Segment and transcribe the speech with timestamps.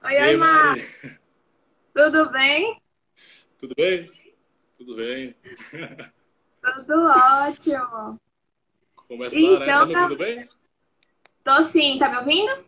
[0.00, 0.76] Oi, oi, Mar.
[1.92, 2.80] Tudo bem?
[3.58, 4.10] Tudo bem?
[4.76, 5.34] Tudo bem.
[6.62, 8.20] Tudo ótimo.
[8.94, 9.66] Começar, então, né?
[9.66, 10.24] Tá me ouvindo tá...
[10.24, 10.48] bem?
[11.42, 12.64] Tô sim, tá me ouvindo?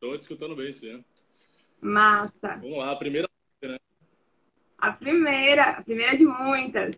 [0.00, 1.04] Tô te escutando bem, sim.
[1.80, 2.56] Massa.
[2.56, 3.28] Vamos lá, a primeira,
[3.62, 3.78] né?
[4.76, 6.96] A primeira, a primeira de muitas.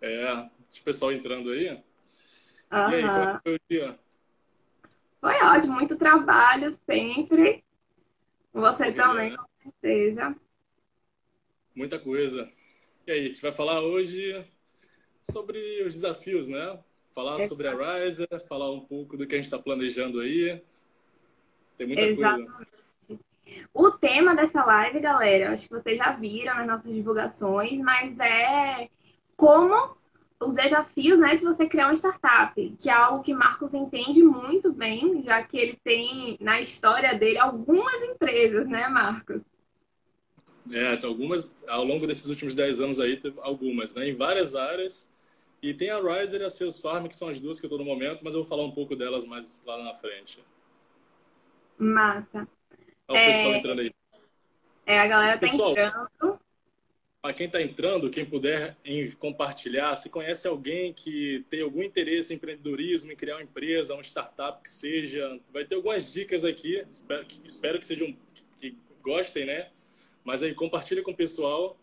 [0.00, 1.68] É, o pessoal entrando aí.
[1.68, 2.90] Uhum.
[2.90, 3.98] E aí, como é foi o dia?
[5.22, 7.62] Foi ótimo, muito trabalho sempre.
[8.52, 9.36] Você também, né?
[9.36, 10.36] com certeza.
[11.76, 12.50] Muita coisa.
[13.06, 14.44] E aí, a gente vai falar hoje
[15.30, 16.76] sobre os desafios, né?
[17.14, 20.60] Falar é sobre a Riser, falar um pouco do que a gente está planejando aí.
[21.78, 22.50] Tem muita Exatamente.
[22.50, 22.72] coisa.
[23.72, 28.88] O tema dessa live, galera, acho que vocês já viram nas nossas divulgações, mas é
[29.36, 29.96] como
[30.46, 34.72] os desafios né, de você criar uma startup, que é algo que Marcos entende muito
[34.72, 39.40] bem, já que ele tem na história dele algumas empresas, né, Marcos?
[40.70, 45.10] É, algumas, ao longo desses últimos 10 anos aí, algumas, né, em várias áreas.
[45.62, 47.78] E tem a Riser e a Sales Farm, que são as duas que eu estou
[47.78, 50.42] no momento, mas eu vou falar um pouco delas mais lá na frente.
[51.78, 52.48] Massa.
[53.08, 53.58] Olha o pessoal é...
[53.58, 53.92] entrando aí.
[54.84, 56.31] É, a galera tá pessoal, entrando
[57.22, 58.76] para quem está entrando, quem puder
[59.20, 64.02] compartilhar, se conhece alguém que tem algum interesse em empreendedorismo, em criar uma empresa, uma
[64.02, 66.84] startup que seja, vai ter algumas dicas aqui.
[66.90, 68.12] Espero que, espero que sejam
[68.58, 69.68] que gostem, né?
[70.24, 71.76] Mas aí compartilha com o pessoal.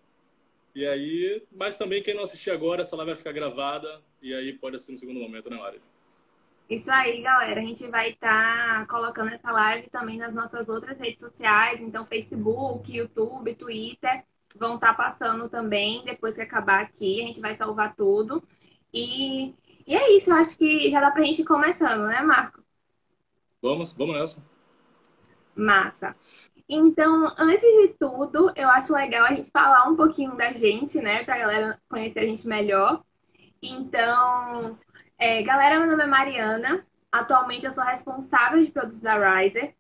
[0.75, 4.51] E aí, mas também quem não assistir agora, essa live vai ficar gravada e aí
[4.51, 5.81] pode assistir no segundo momento, né, Mari?
[6.69, 7.61] Isso aí, galera.
[7.61, 12.05] A gente vai estar tá colocando essa live também nas nossas outras redes sociais, então
[12.05, 17.21] Facebook, YouTube, Twitter vão estar tá passando também depois que acabar aqui.
[17.21, 18.43] A gente vai salvar tudo.
[18.93, 19.53] E,
[19.85, 22.63] e é isso, eu acho que já dá pra gente ir começando, né, Marco?
[23.61, 24.45] Vamos, vamos nessa.
[25.55, 26.15] Massa.
[26.67, 31.23] Então, antes de tudo, eu acho legal a gente falar um pouquinho da gente, né,
[31.23, 33.03] pra galera conhecer a gente melhor.
[33.61, 34.77] Então,
[35.17, 36.85] é, galera, meu nome é Mariana.
[37.11, 39.75] Atualmente eu sou responsável de produtos da Riser.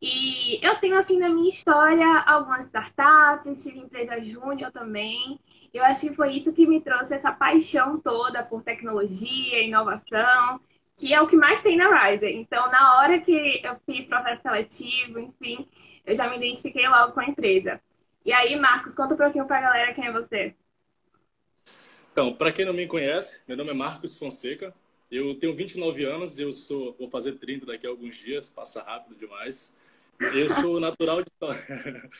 [0.00, 5.38] E eu tenho, assim, na minha história, algumas startups, tive empresa júnior também.
[5.74, 10.58] Eu acho que foi isso que me trouxe essa paixão toda por tecnologia, inovação,
[10.96, 12.34] que é o que mais tem na Riser.
[12.34, 15.68] Então, na hora que eu fiz processo seletivo, enfim,
[16.06, 17.80] eu já me identifiquei logo com a empresa.
[18.24, 20.54] E aí, Marcos, conta um pouquinho para a galera quem é você.
[22.12, 24.74] Então, para quem não me conhece, meu nome é Marcos Fonseca.
[25.10, 29.16] Eu tenho 29 anos, eu sou, vou fazer 30 daqui a alguns dias, passa rápido
[29.16, 29.74] demais.
[30.20, 31.30] Eu sou natural de,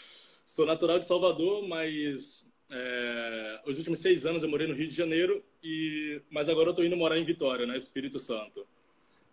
[0.45, 4.97] sou natural de Salvador, mas é, os últimos seis anos eu morei no Rio de
[4.97, 8.67] Janeiro, e, mas agora eu estou indo morar em Vitória, né, Espírito Santo.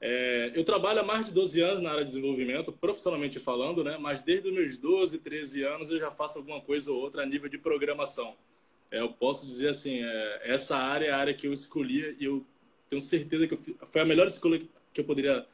[0.01, 3.97] É, eu trabalho há mais de 12 anos na área de desenvolvimento, profissionalmente falando, né,
[3.97, 7.25] mas desde os meus 12, 13 anos eu já faço alguma coisa ou outra a
[7.25, 8.35] nível de programação.
[8.91, 12.25] É, eu posso dizer assim, é, essa área é a área que eu escolhi e
[12.25, 12.45] eu
[12.89, 14.61] tenho certeza que foi a melhor escolha
[14.93, 15.45] que eu poderia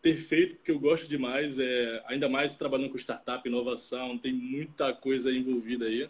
[0.00, 5.32] perfeito, porque eu gosto demais, é, ainda mais trabalhando com startup, inovação, tem muita coisa
[5.32, 6.08] envolvida aí.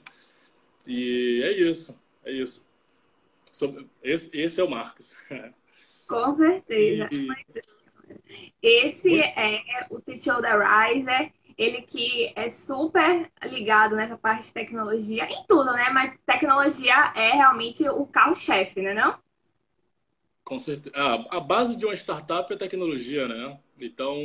[0.86, 2.66] E é isso, é isso.
[4.02, 5.16] Esse, esse é o Marcos.
[6.06, 7.08] Com certeza.
[7.12, 7.28] E...
[8.62, 15.24] Esse é o CTO da Riser, ele que é super ligado nessa parte de tecnologia,
[15.24, 15.90] em tudo, né?
[15.90, 19.18] Mas tecnologia é realmente o carro-chefe, né não?
[20.48, 20.96] Com certeza.
[20.96, 23.60] Ah, a base de uma startup é tecnologia, né?
[23.78, 24.16] Então,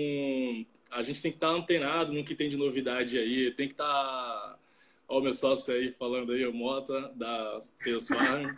[0.90, 3.52] a gente tem que estar antenado no que tem de novidade aí.
[3.52, 4.58] Tem que estar...
[5.06, 8.56] Olha o meu sócio aí falando aí, o Mota, da Sales Farm.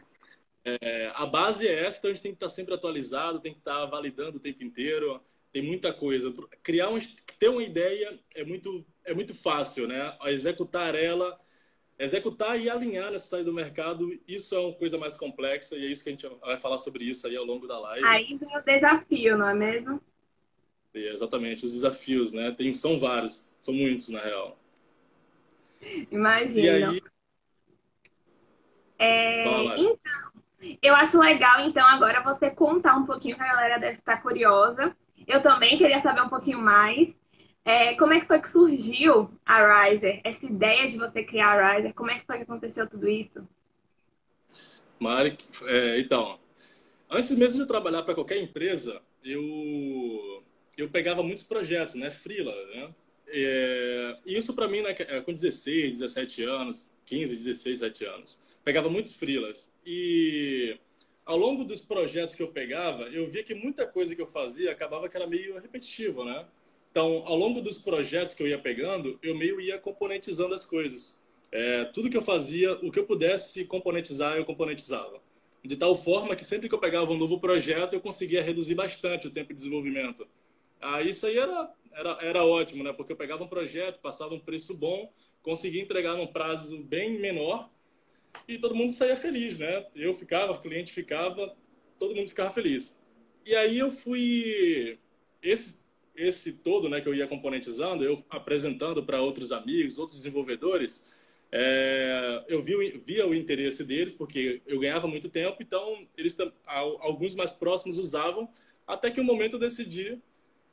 [0.64, 3.58] É, a base é essa, então a gente tem que estar sempre atualizado, tem que
[3.58, 5.20] estar validando o tempo inteiro.
[5.52, 6.32] Tem muita coisa.
[6.62, 7.00] Criar um,
[7.40, 10.16] ter uma ideia é muito, é muito fácil, né?
[10.26, 11.36] Executar ela
[11.98, 15.90] executar e alinhar nessa saída do mercado, isso é uma coisa mais complexa e é
[15.90, 18.06] isso que a gente vai falar sobre isso aí ao longo da live.
[18.06, 20.02] Aí vem o desafio, não é mesmo?
[20.94, 22.52] É, exatamente, os desafios, né?
[22.52, 24.58] Tem, são vários, são muitos, na real.
[26.12, 26.92] Imagina.
[26.92, 27.02] Aí...
[28.98, 30.00] É, então,
[30.82, 34.96] eu acho legal, então, agora você contar um pouquinho, que a galera deve estar curiosa.
[35.28, 37.16] Eu também queria saber um pouquinho mais.
[37.66, 40.22] É, como é que foi que surgiu a Riser?
[40.24, 43.46] Essa ideia de você criar a Riser, como é que foi que aconteceu tudo isso?
[45.00, 46.40] Mari, é, então,
[47.10, 50.44] antes mesmo de trabalhar para qualquer empresa, eu,
[50.78, 52.94] eu pegava muitos projetos, né, freela, né?
[53.28, 58.90] É, isso para mim, né, é, com 16, 17 anos, 15, 16, 17 anos, pegava
[58.90, 59.74] muitos freelas.
[59.84, 60.78] E
[61.26, 64.72] ao longo dos projetos que eu pegava, eu via que muita coisa que eu fazia
[64.72, 66.46] acabava que era meio repetitivo, né?
[66.96, 71.22] Então, ao longo dos projetos que eu ia pegando, eu meio ia componentizando as coisas.
[71.52, 75.22] É, tudo que eu fazia, o que eu pudesse componentizar, eu componentizava.
[75.62, 79.28] De tal forma que sempre que eu pegava um novo projeto, eu conseguia reduzir bastante
[79.28, 80.26] o tempo de desenvolvimento.
[80.80, 82.94] Ah, isso aí era, era, era ótimo, né?
[82.94, 85.12] Porque eu pegava um projeto, passava um preço bom,
[85.44, 87.70] conseguia entregar num prazo bem menor
[88.48, 89.86] e todo mundo saía feliz, né?
[89.94, 91.58] Eu ficava, o cliente ficava,
[92.00, 93.04] todo mundo ficava feliz.
[93.46, 94.98] E aí eu fui
[95.44, 95.85] esse
[96.16, 101.14] esse todo, né, que eu ia componentizando, eu apresentando para outros amigos, outros desenvolvedores,
[101.52, 106.36] é, eu vi, via o interesse deles porque eu ganhava muito tempo, então eles
[106.66, 108.50] alguns mais próximos usavam,
[108.86, 110.18] até que um momento eu decidi,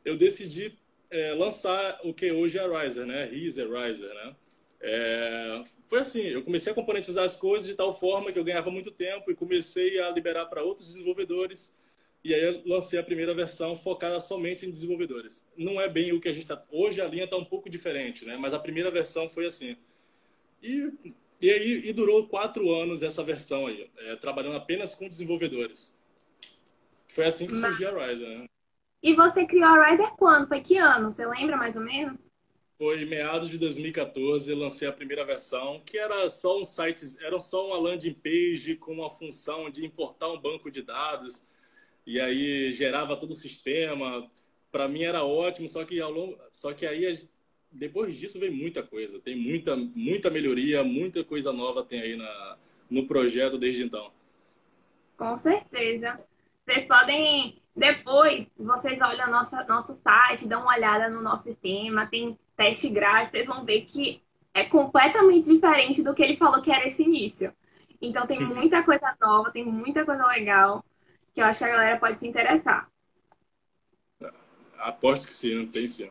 [0.04, 0.76] eu decidi
[1.10, 4.36] é, lançar o que hoje é Riser, né, Riser, Riser, né.
[4.84, 8.70] É, foi assim, eu comecei a componentizar as coisas de tal forma que eu ganhava
[8.70, 11.78] muito tempo e comecei a liberar para outros desenvolvedores.
[12.24, 15.46] E aí eu lancei a primeira versão focada somente em desenvolvedores.
[15.56, 16.64] Não é bem o que a gente está.
[16.70, 18.36] Hoje a linha está um pouco diferente, né?
[18.36, 19.76] Mas a primeira versão foi assim.
[20.62, 20.92] E,
[21.40, 25.98] e aí e durou quatro anos essa versão aí, é, trabalhando apenas com desenvolvedores.
[27.08, 28.46] Foi assim que surgiu a Riser, né?
[29.02, 30.46] E você criou a Riser quando?
[30.46, 31.10] Foi que ano?
[31.10, 32.32] Você lembra mais ou menos?
[32.82, 37.38] foi meados de 2014, eu lancei a primeira versão, que era só um site, era
[37.38, 41.46] só uma landing page com a função de importar um banco de dados
[42.06, 44.28] e aí gerava todo o sistema.
[44.70, 47.28] Para mim era ótimo, só que ao longo, só que aí
[47.70, 52.58] depois disso vem muita coisa, tem muita muita melhoria, muita coisa nova tem aí na
[52.90, 54.10] no projeto desde então.
[55.16, 56.20] Com certeza.
[56.64, 62.38] Vocês podem depois, vocês olham nosso, nosso site, dão uma olhada no nosso sistema, tem
[62.54, 64.22] teste grátis, vocês vão ver que
[64.52, 67.52] é completamente diferente do que ele falou que era esse início.
[68.00, 70.84] Então tem muita coisa nova, tem muita coisa legal
[71.34, 72.90] que eu acho que a galera pode se interessar.
[74.78, 76.10] Aposto que sim, não tem sim.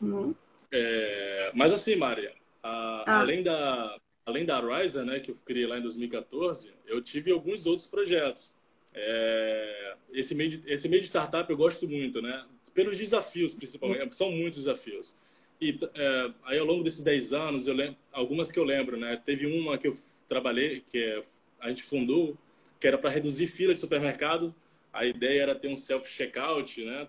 [0.00, 0.34] Uhum.
[0.70, 3.20] É, mas assim, Maria, a, ah.
[3.20, 7.66] além da além da Riser, né, que eu criei lá em 2014, eu tive alguns
[7.66, 8.54] outros projetos.
[8.94, 12.44] É, esse, meio de, esse meio de startup eu gosto muito, né?
[12.74, 14.14] Pelos desafios, principalmente.
[14.14, 15.18] São muitos desafios.
[15.60, 19.20] E é, aí ao longo desses 10 anos, eu lembro, algumas que eu lembro, né?
[19.24, 19.96] Teve uma que eu
[20.28, 21.22] trabalhei, que é,
[21.60, 22.36] a gente fundou,
[22.82, 24.52] que era para reduzir fila de supermercado.
[24.92, 27.06] A ideia era ter um self-checkout, né?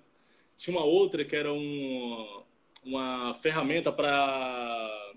[0.56, 2.44] Tinha uma outra que era um,
[2.86, 5.14] uma ferramenta para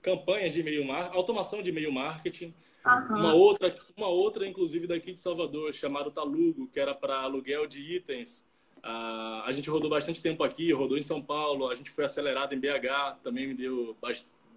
[0.00, 2.54] campanhas de e-mail marketing, automação de e-mail marketing.
[2.86, 3.16] Uhum.
[3.18, 7.80] Uma outra, uma outra inclusive daqui de Salvador, chamada Talugo, que era para aluguel de
[7.96, 8.46] itens
[8.84, 12.52] Uh, a gente rodou bastante tempo aqui, rodou em São Paulo, a gente foi acelerado
[12.52, 13.96] em BH, também me deu,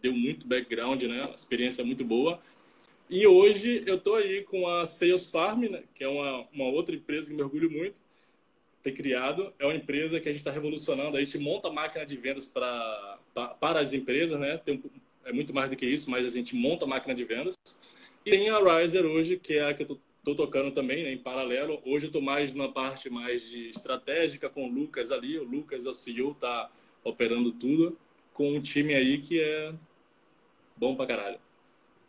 [0.02, 1.26] deu muito background, né?
[1.26, 2.42] Uma experiência muito boa.
[3.10, 5.84] E hoje eu estou aí com a Sales Farm, né?
[5.94, 8.00] que é uma, uma outra empresa que me orgulho muito
[8.82, 9.54] ter criado.
[9.60, 11.18] É uma empresa que a gente está revolucionando.
[11.18, 14.58] A gente monta máquina de vendas pra, pra, para as empresas, né?
[14.58, 14.84] Tem,
[15.24, 17.56] é muito mais do que isso, mas a gente monta máquina de vendas.
[18.26, 21.18] E tem a Riser hoje, que é a que eu estou tocando também né, em
[21.18, 21.82] paralelo.
[21.86, 25.38] Hoje eu estou mais numa parte mais de estratégica com o Lucas ali.
[25.38, 26.72] O Lucas é o CEO, tá
[27.04, 27.98] operando tudo
[28.34, 29.74] com um time aí que é
[30.76, 31.45] bom pra caralho.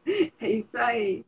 [0.41, 1.25] É isso aí.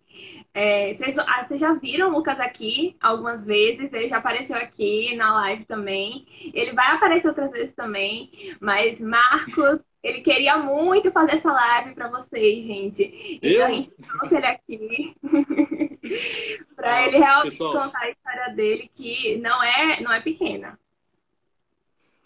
[0.55, 5.15] É, vocês, ah, vocês, já viram o Lucas aqui algumas vezes, ele já apareceu aqui
[5.17, 6.27] na live também.
[6.55, 12.09] Ele vai aparecer outras vezes também, mas Marcos ele queria muito fazer essa live para
[12.09, 13.39] vocês, gente.
[13.43, 15.17] Então a gente trouxe ele aqui
[16.77, 20.79] para ah, ele realmente pessoal, contar a história dele, que não é, não é pequena.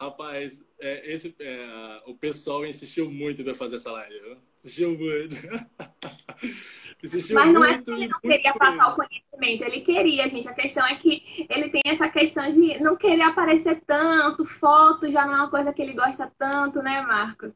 [0.03, 4.19] Rapaz, é, esse, é, o pessoal insistiu muito para fazer essa live.
[4.19, 4.37] Viu?
[4.57, 5.37] Insistiu muito.
[7.01, 10.49] insistiu Mas não muito, é que ele não queria passar o conhecimento, ele queria, gente.
[10.49, 15.25] A questão é que ele tem essa questão de não querer aparecer tanto, foto já
[15.25, 17.53] não é uma coisa que ele gosta tanto, né, Marcos?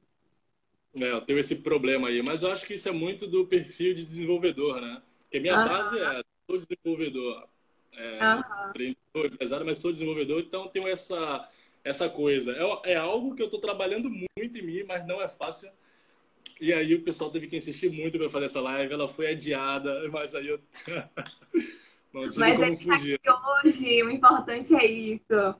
[0.95, 3.93] É, eu tenho esse problema aí, mas eu acho que isso é muito do perfil
[3.93, 5.03] de desenvolvedor, né?
[5.19, 7.49] Porque minha base é sou desenvolvedor,
[7.93, 8.19] é,
[8.69, 11.49] empreendedor, empresário, mas sou desenvolvedor, então tenho essa
[11.89, 12.53] essa coisa.
[12.53, 15.71] É, é algo que eu estou trabalhando muito em mim, mas não é fácil.
[16.61, 20.09] E aí o pessoal teve que insistir muito para fazer essa live, ela foi adiada,
[20.11, 20.61] mas aí eu
[22.13, 23.21] não tive mas como é fugir.
[23.65, 25.57] hoje, o importante é isso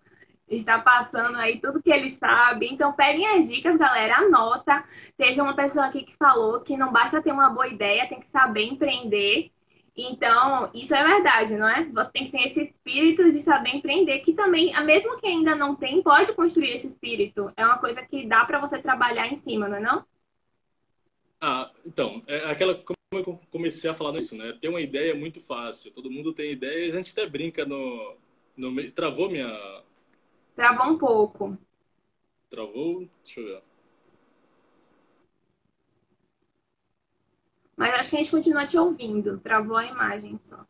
[0.49, 2.69] está passando aí tudo que ele sabe.
[2.71, 4.85] Então, peguem as dicas, galera, anota.
[5.17, 8.29] Teve uma pessoa aqui que falou que não basta ter uma boa ideia, tem que
[8.29, 9.51] saber empreender.
[9.97, 11.85] Então, isso é verdade, não é?
[11.85, 15.75] Você tem que ter esse espírito de saber empreender, que também, mesmo que ainda não
[15.75, 17.51] tem, pode construir esse espírito.
[17.57, 20.05] É uma coisa que dá para você trabalhar em cima, não é não?
[21.41, 24.53] Ah, então, é aquela como eu comecei a falar nisso, né?
[24.61, 25.93] Ter uma ideia é muito fácil.
[25.93, 28.17] Todo mundo tem ideias, a gente até brinca no,
[28.57, 29.49] no travou minha
[30.57, 31.57] Travou um pouco.
[32.51, 33.09] travou.
[33.25, 33.63] Deixa eu ver.
[37.77, 39.39] Mas acho que a gente continua te ouvindo.
[39.41, 40.67] Travou a imagem só.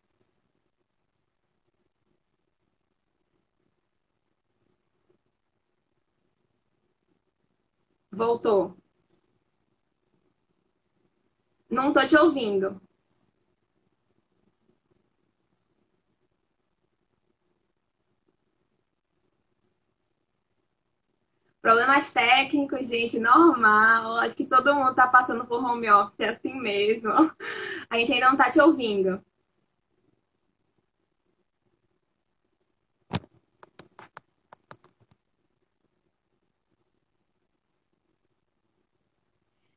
[8.11, 8.77] Voltou.
[11.71, 12.81] Não tô te ouvindo.
[21.67, 24.19] Problemas técnicos, gente, normal.
[24.19, 27.11] Acho que todo mundo tá passando por home office é assim mesmo.
[27.91, 29.21] A gente ainda não tá te ouvindo.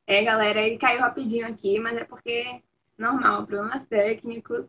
[0.06, 2.62] É, galera, ele caiu rapidinho aqui, mas é porque
[3.00, 4.68] normal, problemas técnicos,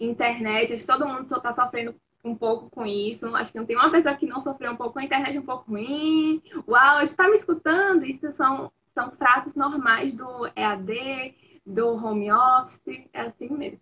[0.00, 3.34] internet, todo mundo só tá sofrendo um pouco com isso.
[3.34, 5.44] Acho que não tem uma pessoa que não sofreu um pouco com a internet um
[5.44, 6.42] pouco ruim.
[6.68, 8.04] Uau, está me escutando?
[8.04, 11.34] Isso são, são frases normais do EAD,
[11.66, 13.80] do home office, é assim mesmo.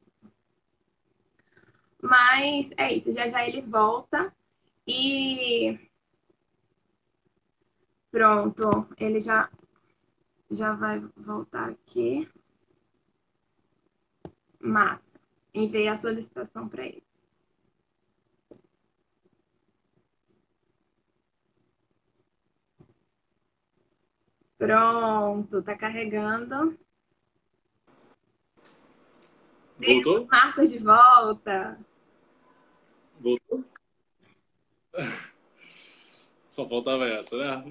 [2.01, 4.33] Mas é isso, já já ele volta
[4.87, 5.79] e
[8.11, 9.51] pronto, ele já
[10.51, 12.29] já vai voltar aqui.
[14.61, 15.03] Massa.
[15.55, 17.08] Enviei a solicitação para ele.
[24.59, 26.77] Pronto, tá carregando.
[29.79, 30.27] Voltou?
[30.27, 31.79] Marcos de volta.
[33.21, 33.65] Voltou?
[36.49, 37.63] Só faltava essa, né?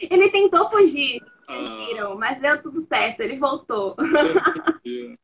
[0.00, 1.86] Ele tentou fugir, ah.
[1.86, 3.94] viram, mas deu tudo certo, ele voltou.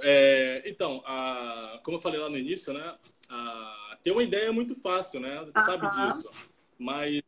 [0.00, 2.96] É, então, a, como eu falei lá no início, né?
[3.28, 5.40] A, ter uma ideia é muito fácil, né?
[5.40, 5.60] Uh -huh.
[5.60, 6.30] Sabe disso.
[6.78, 7.20] Mas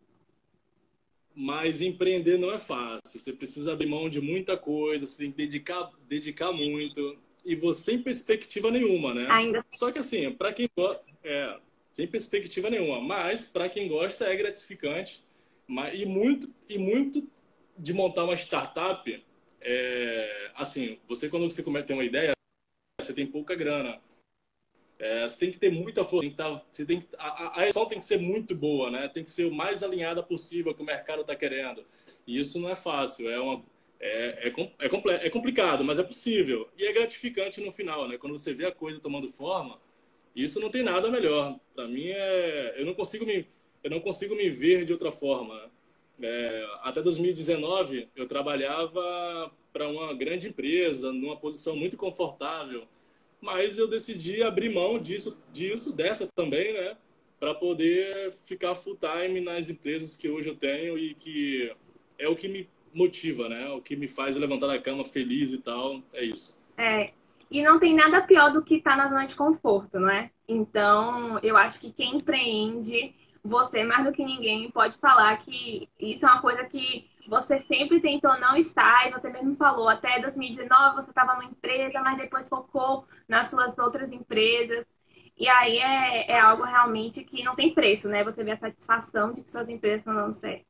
[1.34, 3.20] mas empreender não é fácil.
[3.20, 7.18] Você precisa abrir mão de muita coisa, você tem que dedicar, dedicar muito.
[7.44, 9.26] E você sem perspectiva nenhuma, né?
[9.30, 9.64] Ainda.
[9.70, 11.02] Só que assim, para quem gosta.
[11.22, 11.58] É,
[11.92, 13.00] sem perspectiva nenhuma.
[13.00, 15.24] Mas para quem gosta é gratificante.
[15.66, 17.26] Mas, e, muito, e muito
[17.78, 19.24] de montar uma startup.
[19.60, 22.32] É, assim, você quando você começa ter uma ideia,
[23.00, 24.00] você tem pouca grana.
[25.00, 27.98] É, você tem que ter muita força, tem tá, você tem que, a, execução tem
[27.98, 29.08] que ser muito boa, né?
[29.08, 31.86] Tem que ser o mais alinhada possível que o mercado está querendo.
[32.26, 33.64] E isso não é fácil, é, uma,
[33.98, 36.68] é, é, é, é, complicado, mas é possível.
[36.76, 38.18] E é gratificante no final, né?
[38.18, 39.80] Quando você vê a coisa tomando forma,
[40.36, 41.58] isso não tem nada melhor.
[41.74, 43.48] Para mim, é, eu, não consigo me,
[43.82, 45.70] eu não consigo me ver de outra forma.
[46.22, 52.86] É, até 2019, eu trabalhava para uma grande empresa, numa posição muito confortável
[53.40, 56.96] mas eu decidi abrir mão disso, disso dessa também, né?
[57.38, 61.72] Para poder ficar full time nas empresas que hoje eu tenho e que
[62.18, 63.68] é o que me motiva, né?
[63.70, 66.02] O que me faz levantar da cama feliz e tal.
[66.12, 66.62] É isso.
[66.76, 67.12] É.
[67.50, 70.30] E não tem nada pior do que estar tá na zona de conforto, não é?
[70.46, 76.26] Então, eu acho que quem empreende, você mais do que ninguém pode falar que isso
[76.26, 80.96] é uma coisa que você sempre tentou não estar, e você mesmo falou, até 2019
[80.96, 84.84] você estava numa empresa, mas depois focou nas suas outras empresas.
[85.38, 88.24] E aí é, é algo realmente que não tem preço, né?
[88.24, 90.66] Você vê a satisfação de que suas empresas estão dando certo.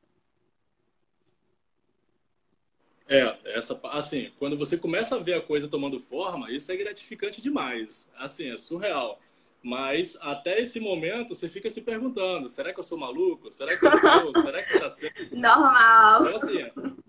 [3.09, 7.41] É, essa, assim, quando você começa a ver a coisa tomando forma, isso é gratificante
[7.41, 8.13] demais.
[8.15, 9.19] Assim, é surreal.
[9.63, 13.51] Mas até esse momento você fica se perguntando: será que eu sou maluco?
[13.51, 14.33] Será que eu sou?
[14.41, 15.35] será que tá certo?
[15.35, 16.23] Normal.
[16.23, 17.01] Então, assim,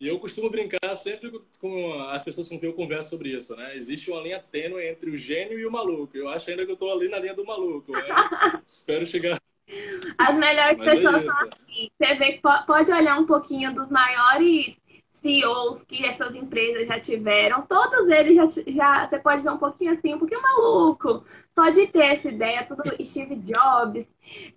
[0.00, 1.28] e eu costumo brincar sempre
[1.58, 3.76] com as pessoas com quem eu converso sobre isso, né?
[3.76, 6.16] Existe uma linha tênue entre o gênio e o maluco.
[6.16, 8.30] Eu acho ainda que eu tô ali na linha do maluco, mas
[8.64, 9.40] espero chegar.
[10.16, 11.90] As melhores mas é pessoas é são assim.
[12.00, 14.77] Você vê que pode olhar um pouquinho dos maiores
[15.18, 19.92] CEOs que essas empresas já tiveram, todos eles já, já você pode ver um pouquinho
[19.92, 21.24] assim, um pouquinho maluco.
[21.54, 24.08] Só de ter essa ideia, tudo Steve Jobs,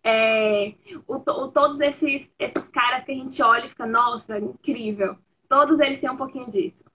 [0.04, 0.74] é,
[1.08, 5.18] o, o, todos esses, esses caras que a gente olha e fica, nossa, incrível.
[5.50, 6.86] Todos eles têm um pouquinho disso.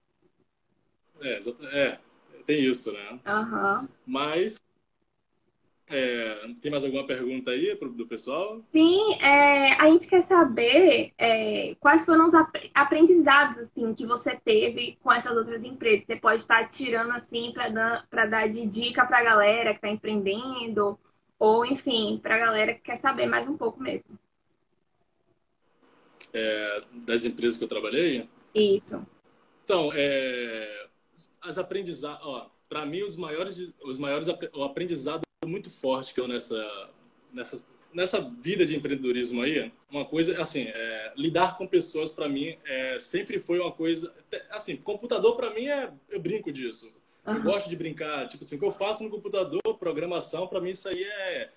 [1.20, 1.38] É,
[1.72, 1.98] é
[2.46, 3.18] tem isso, né?
[3.26, 3.88] Uhum.
[4.06, 4.60] Mas
[5.88, 8.60] é, tem mais alguma pergunta aí do pessoal?
[8.72, 12.34] Sim, é, a gente quer saber é, quais foram os
[12.74, 16.04] aprendizados assim que você teve com essas outras empresas.
[16.04, 19.88] Você pode estar tirando assim para dar, dar de dica para a galera que está
[19.88, 20.98] empreendendo,
[21.38, 24.18] ou enfim, para a galera que quer saber mais um pouco mesmo.
[26.32, 28.28] É, das empresas que eu trabalhei?
[28.52, 29.06] Isso.
[29.64, 30.88] Então, é,
[31.40, 36.90] as aprendizados, para mim os maiores, os maiores o aprendizado muito forte que eu nessa,
[37.32, 42.56] nessas, nessa vida de empreendedorismo aí, uma coisa, assim, é, lidar com pessoas para mim
[42.64, 44.14] é, sempre foi uma coisa,
[44.50, 46.96] assim, computador para mim é, eu brinco disso.
[47.26, 47.34] Uhum.
[47.34, 50.70] Eu gosto de brincar, tipo assim, o que eu faço no computador, programação, para mim
[50.70, 51.50] isso aí é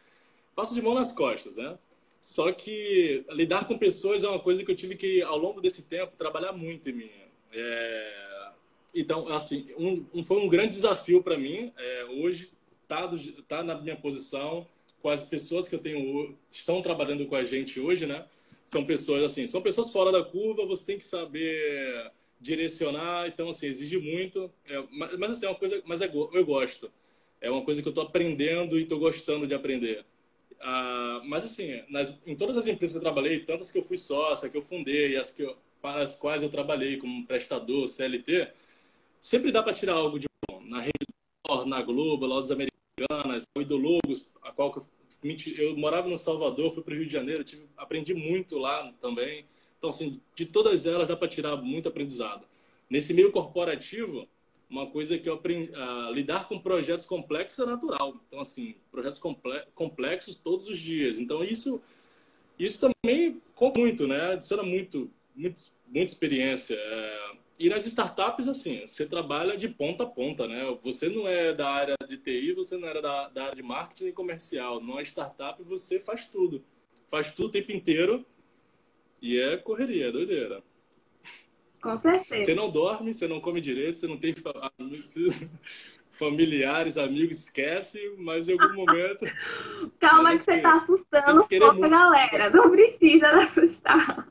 [0.56, 1.78] faço de mão nas costas, né?
[2.20, 5.84] Só que lidar com pessoas é uma coisa que eu tive que, ao longo desse
[5.84, 7.12] tempo, trabalhar muito em mim.
[7.54, 8.50] É...
[8.94, 11.72] Então, assim, um, um, foi um grande desafio para mim.
[11.78, 12.52] É, hoje,
[12.90, 13.10] tá,
[13.48, 14.68] tá na minha posição,
[15.02, 18.26] com as pessoas que eu tenho, estão trabalhando com a gente hoje, né?
[18.66, 23.68] São pessoas, assim, são pessoas fora da curva, você tem que saber direcionar, então, assim,
[23.68, 24.52] exige muito.
[24.68, 26.92] É, mas, mas, assim, é uma coisa, mas é, eu gosto.
[27.40, 30.06] É uma coisa que eu estou aprendendo e estou gostando de aprender.
[30.60, 33.98] Ah, mas assim, nas, em todas as empresas que eu trabalhei, tantas que eu fui
[33.98, 38.52] sócia, que eu fundei, as que eu, para as quais eu trabalhei como prestador, CLT,
[39.22, 40.62] sempre dá para tirar algo de bom.
[40.66, 41.10] Na Rede
[41.66, 42.52] na Globo, Lojas
[43.00, 44.76] Americanas, o Idologos, a qual
[45.24, 48.92] eu, eu morava no Salvador, fui para o Rio de Janeiro, tive, aprendi muito lá
[49.02, 49.46] também.
[49.78, 52.46] Então, assim, de todas elas dá para tirar muito aprendizado.
[52.90, 54.28] Nesse meio corporativo,
[54.70, 58.16] uma coisa que eu aprendi, uh, lidar com projetos complexos é natural.
[58.28, 59.20] Então, assim, projetos
[59.74, 61.20] complexos todos os dias.
[61.20, 61.82] Então, isso,
[62.58, 64.34] isso também conta muito, né?
[64.34, 66.76] Adiciona muito, muito, muita experiência.
[66.76, 67.32] É...
[67.60, 70.64] E nas startups, assim, você trabalha de ponta a ponta, né?
[70.82, 74.06] Você não é da área de TI, você não era da, da área de marketing
[74.06, 74.80] e comercial.
[74.80, 76.64] Numa startup, você faz tudo.
[77.08, 78.26] Faz tudo o tempo inteiro.
[79.22, 80.64] E é correria, é doideira.
[81.82, 82.46] Com certeza.
[82.46, 84.34] Você não dorme, você não come direito, você não tem
[86.12, 89.26] familiares, amigos, esquece, mas em algum momento.
[90.00, 92.50] Calma, que você está assustando um pouco a galera.
[92.50, 94.29] Não precisa assustar.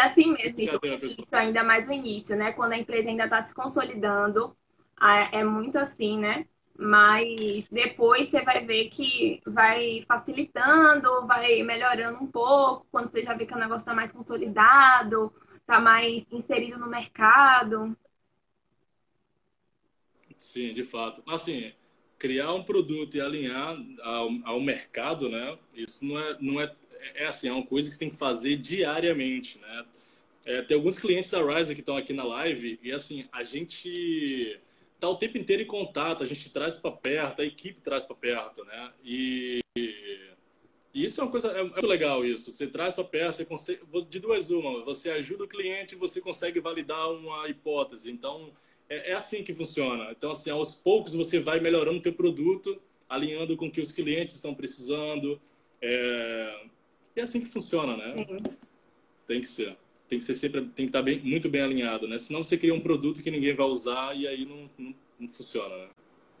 [0.00, 1.06] É assim mesmo, gente.
[1.06, 2.52] Isso ainda mais o início, né?
[2.52, 4.56] Quando a empresa ainda está se consolidando,
[5.32, 6.46] é muito assim, né?
[6.78, 13.34] Mas depois você vai ver que vai facilitando, vai melhorando um pouco, quando você já
[13.34, 17.94] vê que o negócio está mais consolidado, está mais inserido no mercado.
[20.36, 21.22] Sim, de fato.
[21.28, 21.72] Assim,
[22.18, 25.58] criar um produto e alinhar ao, ao mercado, né?
[25.74, 26.74] Isso não é, não é,
[27.14, 29.86] é assim, é uma coisa que você tem que fazer diariamente, né?
[30.44, 34.58] É, tem alguns clientes da Rise que estão aqui na live e assim, a gente
[34.98, 38.16] tá o tempo inteiro em contato, a gente traz para perto, a equipe traz para
[38.16, 38.92] perto, né?
[39.02, 40.30] E, e,
[40.94, 42.50] isso é uma coisa é muito legal isso.
[42.52, 46.60] Você traz para perto, você consegue de duas uma, você ajuda o cliente, você consegue
[46.60, 48.10] validar uma hipótese.
[48.10, 48.52] Então
[48.88, 50.10] é, é assim que funciona.
[50.10, 53.92] Então assim, aos poucos você vai melhorando o teu produto, alinhando com o que os
[53.92, 55.40] clientes estão precisando.
[55.82, 56.66] É,
[57.16, 58.14] é assim que funciona, né?
[58.14, 58.42] Sim.
[59.26, 59.76] Tem que ser
[60.10, 62.18] tem que ser sempre tem que estar bem, muito bem alinhado, né?
[62.18, 65.76] Senão você cria um produto que ninguém vai usar e aí não, não, não funciona,
[65.76, 65.88] né?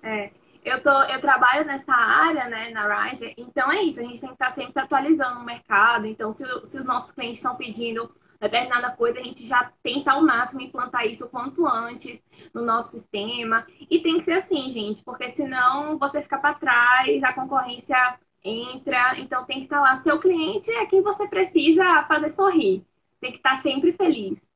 [0.02, 0.30] É.
[0.62, 4.28] Eu, tô, eu trabalho nessa área, né, na Rise, então é isso, a gente tem
[4.28, 6.06] que estar sempre atualizando o mercado.
[6.06, 10.22] Então, se, se os nossos clientes estão pedindo determinada coisa, a gente já tenta ao
[10.22, 13.66] máximo implantar isso o quanto antes no nosso sistema.
[13.88, 19.18] E tem que ser assim, gente, porque senão você fica para trás, a concorrência entra.
[19.18, 19.96] Então, tem que estar lá.
[19.96, 22.84] Seu cliente é quem você precisa fazer sorrir
[23.20, 24.48] tem que estar sempre feliz.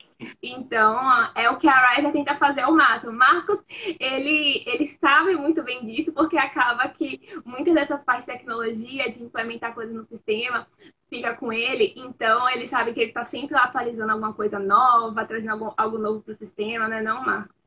[0.42, 0.98] Então,
[1.34, 3.12] é o que a Ryzer tenta fazer ao máximo.
[3.12, 3.62] Marcos,
[4.00, 9.22] ele, ele sabe muito bem disso, porque acaba que muitas dessas partes de tecnologia, de
[9.22, 10.66] implementar coisas no sistema,
[11.10, 11.92] fica com ele.
[11.96, 16.22] Então, ele sabe que ele está sempre atualizando alguma coisa nova, trazendo algo, algo novo
[16.22, 17.63] para o sistema, né, não, Marcos?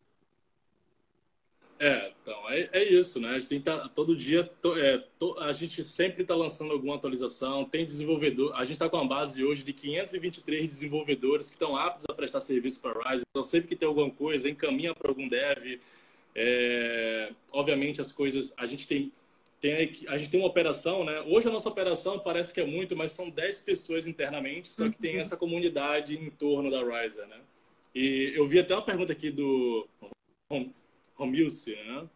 [1.80, 3.30] É, então, é, é isso, né?
[3.30, 6.96] A gente tem tá, todo dia, to, é, to, a gente sempre está lançando alguma
[6.96, 11.76] atualização, tem desenvolvedor, a gente está com uma base hoje de 523 desenvolvedores que estão
[11.76, 15.10] aptos a prestar serviço para a Rise, então sempre que tem alguma coisa, encaminha para
[15.10, 15.80] algum dev,
[16.36, 19.12] é, obviamente as coisas, a gente tem,
[19.62, 21.22] tem, a gente tem uma operação, né?
[21.28, 24.98] Hoje a nossa operação parece que é muito, mas são 10 pessoas internamente, só que
[24.98, 25.22] tem uhum.
[25.22, 27.40] essa comunidade em torno da Riser, né?
[27.94, 29.88] E eu vi até uma pergunta aqui do
[31.18, 32.08] Romilce, né?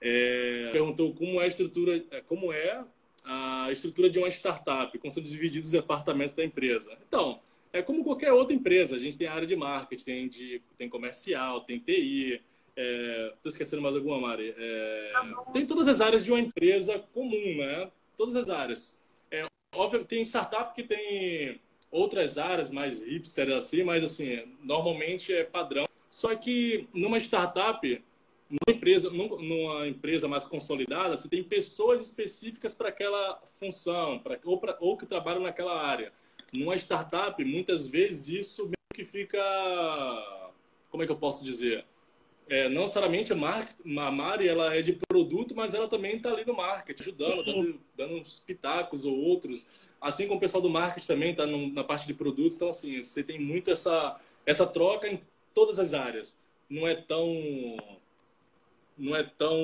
[0.00, 2.84] É, perguntou como é a estrutura, é, como é
[3.24, 6.96] a estrutura de uma startup, como são divididos os departamentos da empresa.
[7.06, 7.40] Então,
[7.72, 8.96] é como qualquer outra empresa.
[8.96, 12.40] A gente tem a área de marketing, tem, de, tem comercial, tem TI.
[12.74, 14.54] Estou é, esquecendo mais alguma, Mari.
[14.56, 15.12] É,
[15.52, 17.90] tem todas as áreas de uma empresa comum, né?
[18.16, 19.02] Todas as áreas.
[19.30, 25.44] É, óbvio, tem startup que tem outras áreas mais hipster assim, mas assim, normalmente é
[25.44, 25.87] padrão.
[26.10, 28.02] Só que numa startup
[28.48, 34.58] numa empresa, numa empresa mais consolidada, você tem pessoas específicas para aquela função, pra, ou,
[34.58, 36.12] pra, ou que trabalham naquela área.
[36.50, 39.38] Numa startup, muitas vezes isso meio que fica.
[40.88, 41.84] Como é que eu posso dizer?
[42.48, 46.30] é, não necessariamente a, marketing, a Mari ela é de produto, mas ela também está
[46.30, 49.66] ali no marketing, ajudando, dando, dando uns pitacos ou outros.
[50.00, 52.56] Assim como o pessoal do marketing também está na parte de produtos.
[52.56, 55.20] Então, assim, você tem muito essa, essa troca
[55.54, 56.38] todas as áreas.
[56.68, 57.32] Não é tão
[58.96, 59.56] não é tão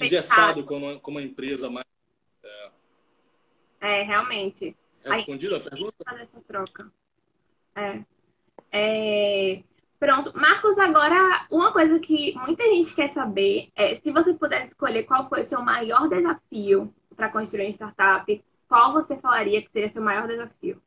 [0.00, 1.86] engessado como, como a empresa mais.
[3.80, 4.76] É, é realmente.
[5.04, 5.94] É respondido a, a pergunta?
[6.08, 6.92] Essa troca.
[7.76, 8.02] É.
[8.72, 9.62] é.
[9.98, 10.36] Pronto.
[10.36, 15.28] Marcos, agora, uma coisa que muita gente quer saber é se você pudesse escolher qual
[15.28, 20.02] foi o seu maior desafio para construir uma startup, qual você falaria que seria seu
[20.02, 20.82] maior desafio?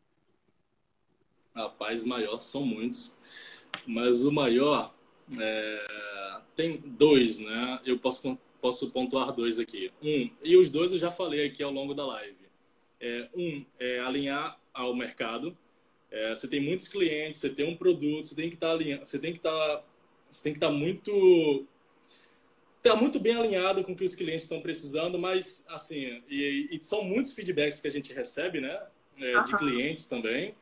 [1.56, 3.18] Rapaz, maior são muitos.
[3.86, 4.94] Mas o maior
[5.40, 7.80] é, tem dois, né?
[7.86, 9.92] Eu posso, posso pontuar dois aqui.
[10.02, 12.36] Um, e os dois eu já falei aqui ao longo da live.
[13.00, 15.58] É, um é alinhar ao mercado.
[16.10, 19.06] É, você tem muitos clientes, você tem um produto, você tem que estar tá alinhado,
[19.06, 19.84] você tem que estar, tá,
[20.30, 21.68] você tem que estar tá muito
[22.82, 26.84] tá muito bem alinhado com o que os clientes estão precisando, mas assim, e, e
[26.84, 28.80] são muitos feedbacks que a gente recebe, né,
[29.20, 30.56] é, de clientes também.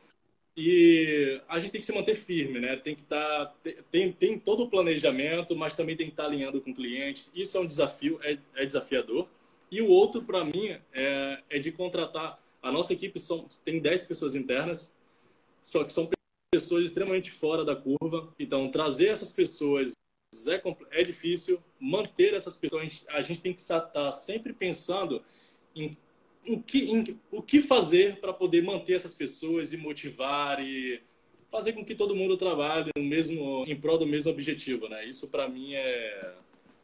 [0.56, 2.76] E a gente tem que se manter firme, né?
[2.76, 3.46] Tem que estar.
[3.46, 3.54] Tá,
[3.90, 7.28] tem, tem todo o planejamento, mas também tem que estar tá alinhando com o cliente.
[7.34, 9.28] Isso é um desafio, é, é desafiador.
[9.70, 12.40] E o outro, para mim, é, é de contratar.
[12.62, 14.96] A nossa equipe são, tem 10 pessoas internas,
[15.60, 16.08] só que são
[16.50, 18.32] pessoas extremamente fora da curva.
[18.38, 19.92] Então, trazer essas pessoas
[20.48, 21.62] é, é difícil.
[21.78, 25.22] Manter essas pessoas, a gente tem que estar tá sempre pensando
[25.74, 25.96] em
[26.46, 31.02] em que, em, o que fazer para poder manter essas pessoas e motivar e
[31.50, 35.04] fazer com que todo mundo trabalhe no mesmo, em prol do mesmo objetivo, né?
[35.06, 36.34] Isso para mim é,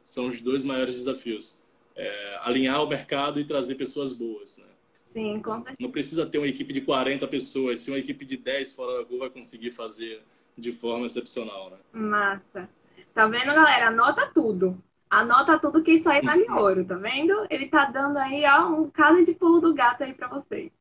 [0.04, 1.62] são os dois maiores desafios:
[1.94, 4.58] é, alinhar o mercado e trazer pessoas boas.
[4.58, 4.66] Né?
[5.12, 8.72] Sim, com Não precisa ter uma equipe de 40 pessoas, se uma equipe de 10
[8.72, 10.22] fora da curva vai conseguir fazer
[10.56, 11.76] de forma excepcional, né?
[11.92, 12.68] Massa.
[13.14, 13.88] Tá vendo, galera?
[13.88, 14.82] Anota tudo.
[15.12, 17.46] Anota tudo que isso aí vale ouro, tá vendo?
[17.50, 20.72] Ele tá dando aí ó, um caso de pulo do gato aí para vocês.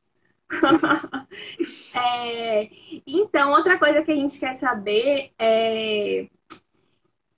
[1.94, 2.70] é,
[3.06, 6.30] então, outra coisa que a gente quer saber é.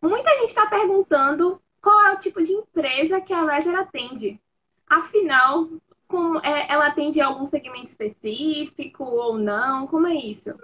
[0.01, 4.41] Muita gente está perguntando qual é o tipo de empresa que a Riser atende.
[4.89, 5.69] Afinal,
[6.07, 9.89] com, é, ela atende algum segmento específico ou não?
[9.89, 10.57] Como é isso?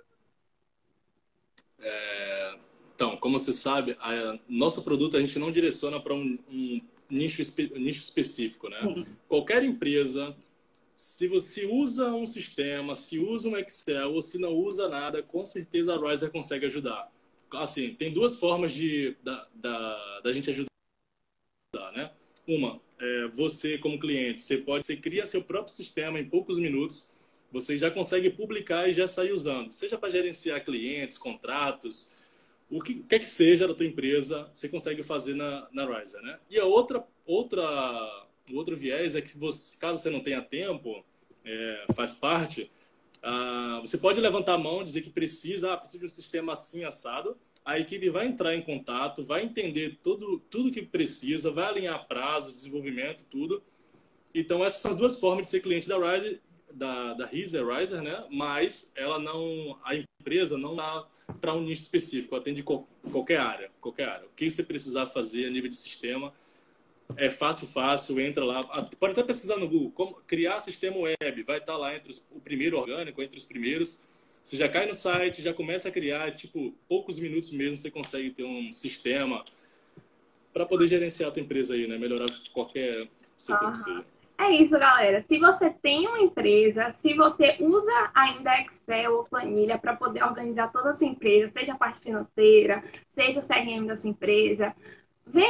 [1.81, 2.57] É,
[3.01, 7.41] então, como você sabe, a, nosso produto a gente não direciona para um, um nicho,
[7.41, 8.79] espe, nicho específico, né?
[8.83, 9.07] Uhum.
[9.27, 10.37] Qualquer empresa,
[10.95, 15.47] se você usa um sistema, se usa um Excel ou se não usa nada, com
[15.47, 17.11] certeza a Riser consegue ajudar.
[17.55, 20.71] Assim, tem duas formas de da, da, da gente ajudar,
[21.95, 22.13] né?
[22.47, 27.11] Uma, é, você como cliente, você pode, você cria seu próprio sistema em poucos minutos,
[27.51, 32.20] você já consegue publicar e já sair usando, seja para gerenciar clientes, contratos,
[32.71, 36.39] o que quer que seja da tua empresa, você consegue fazer na, na Riser, né?
[36.49, 37.61] E a outra, outra,
[38.51, 41.05] o outro viés é que você, caso você não tenha tempo,
[41.45, 42.71] é, faz parte,
[43.23, 46.85] ah, você pode levantar a mão, dizer que precisa, ah, precisa de um sistema assim,
[46.85, 52.07] assado, a equipe vai entrar em contato, vai entender tudo, tudo que precisa, vai alinhar
[52.07, 53.63] prazo, desenvolvimento, tudo.
[54.35, 56.41] Então, essas são as duas formas de ser cliente da Riser,
[56.73, 58.25] da, da Riser, Riser, né?
[58.31, 61.07] Mas ela não, a empresa não dá
[61.41, 64.27] para um nicho específico, atende qualquer área, qualquer área.
[64.27, 66.33] O que você precisar fazer a nível de sistema
[67.17, 68.65] é fácil, fácil, entra lá.
[68.99, 72.25] Pode até pesquisar no Google, como criar sistema web, vai estar tá lá entre os,
[72.31, 74.03] o primeiro orgânico, entre os primeiros.
[74.43, 78.31] Você já cai no site, já começa a criar, tipo, poucos minutos mesmo você consegue
[78.31, 79.45] ter um sistema
[80.53, 81.99] para poder gerenciar a tua empresa aí, né?
[81.99, 84.05] Melhorar qualquer setor que seja.
[84.41, 85.23] É isso, galera.
[85.29, 90.73] Se você tem uma empresa, se você usa ainda Excel ou planilha para poder organizar
[90.73, 94.75] toda a sua empresa, seja a parte financeira, seja o CRM da sua empresa,
[95.27, 95.45] vê,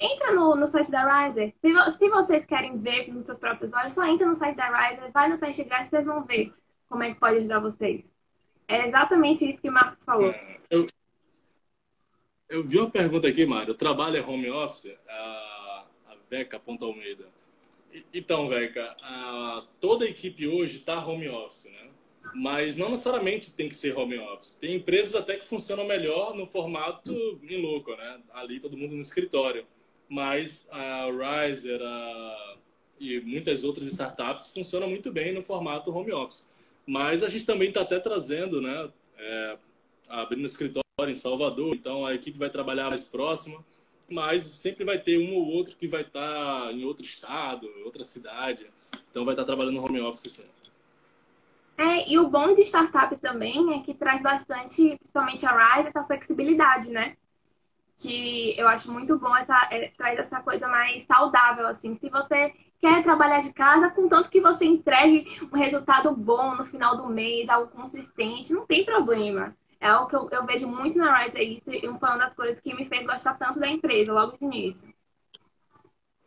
[0.00, 1.54] entra no, no site da Riser.
[1.60, 5.12] Se, se, vocês querem ver nos seus próprios olhos, só entra no site da Riser,
[5.12, 6.52] vai no teste grátis, vocês vão ver
[6.88, 8.04] como é que pode ajudar vocês.
[8.66, 10.30] É exatamente isso que o Marcos falou.
[10.30, 10.84] É, eu,
[12.48, 13.72] eu vi uma pergunta aqui, Mário.
[13.72, 14.98] O trabalho é home office?
[15.08, 17.36] A, a Beca Ponta Almeida.
[18.12, 18.96] Então, Veca,
[19.80, 21.90] toda a equipe hoje está home office, né?
[22.34, 24.54] Mas não necessariamente tem que ser home office.
[24.54, 28.20] Tem empresas até que funcionam melhor no formato em louco, né?
[28.32, 29.66] Ali todo mundo no escritório.
[30.08, 32.56] Mas a Riser a...
[33.00, 36.48] e muitas outras startups funcionam muito bem no formato home office.
[36.84, 38.90] Mas a gente também está até trazendo, né?
[39.18, 39.58] É,
[40.08, 43.64] abrindo escritório em Salvador, então a equipe vai trabalhar mais próxima
[44.08, 48.04] mas sempre vai ter um ou outro que vai estar tá em outro estado, outra
[48.04, 48.66] cidade.
[49.10, 50.56] Então vai estar tá trabalhando no home office sempre.
[51.78, 56.04] É, e o bom de startup também é que traz bastante, principalmente a Rise, essa
[56.04, 57.16] flexibilidade, né?
[57.98, 61.94] que eu acho muito bom essa é, traz essa coisa mais saudável assim.
[61.94, 66.96] Se você quer trabalhar de casa, contanto que você entregue um resultado bom no final
[66.96, 69.56] do mês, algo consistente, não tem problema.
[69.80, 72.60] É algo que eu, eu vejo muito na Rise, é isso, e uma das coisas
[72.60, 74.96] que me fez gostar tanto da empresa logo de início.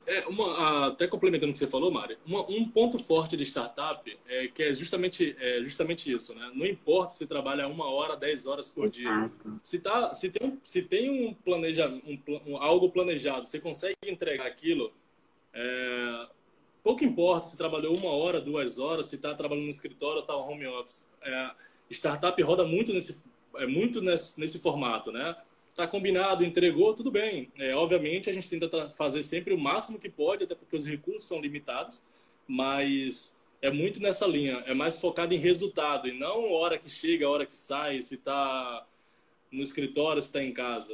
[0.09, 4.17] É, uma, até complementando o que você falou, Mari, uma, um ponto forte de startup
[4.27, 6.51] é que é justamente, é justamente isso, né?
[6.55, 9.31] Não importa se trabalha uma hora, dez horas por Exato.
[9.43, 9.59] dia.
[9.61, 14.47] Se, tá, se, tem, se tem um planejamento, um, um, algo planejado, você consegue entregar
[14.47, 14.91] aquilo,
[15.53, 16.27] é,
[16.81, 20.35] pouco importa se trabalhou uma hora, duas horas, se está trabalhando no escritório ou está
[20.35, 21.07] home office.
[21.21, 21.51] É,
[21.91, 23.23] startup roda muito nesse,
[23.59, 25.35] é, muito nesse, nesse formato, né?
[25.75, 27.51] Tá combinado, entregou, tudo bem.
[27.57, 31.27] É, obviamente, a gente tenta fazer sempre o máximo que pode, até porque os recursos
[31.27, 32.01] são limitados,
[32.47, 34.63] mas é muito nessa linha.
[34.65, 38.85] É mais focado em resultado e não hora que chega, hora que sai, se está
[39.51, 40.93] no escritório, se está em casa.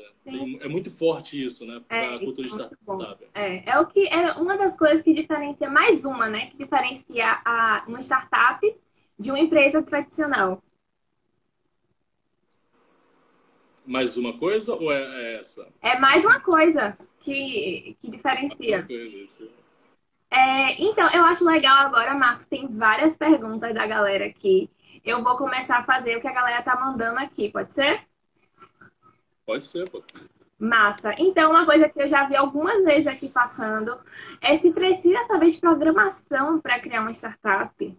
[0.62, 1.82] É muito forte isso, né?
[1.88, 3.26] Para é, a cultura de é startup.
[3.34, 6.48] É, é o que é uma das coisas que diferencia, mais uma, né?
[6.48, 8.76] Que diferencia a, uma startup
[9.18, 10.62] de uma empresa tradicional.
[13.86, 15.68] Mais uma coisa ou é, é essa?
[15.82, 18.88] É mais uma coisa que, que diferencia.
[20.32, 24.70] É, então, eu acho legal agora, Marcos, tem várias perguntas da galera aqui.
[25.04, 28.02] Eu vou começar a fazer o que a galera tá mandando aqui, pode ser?
[29.46, 30.04] Pode ser, pô.
[30.58, 31.14] Massa.
[31.20, 33.98] Então, uma coisa que eu já vi algumas vezes aqui passando
[34.42, 37.98] é se precisa saber de programação para criar uma startup.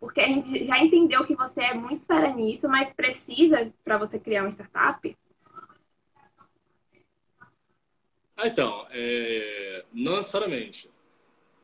[0.00, 4.18] Porque a gente já entendeu que você é muito fera nisso, mas precisa para você
[4.18, 5.17] criar uma startup?
[8.38, 9.84] Ah, então, é...
[9.92, 10.88] não necessariamente.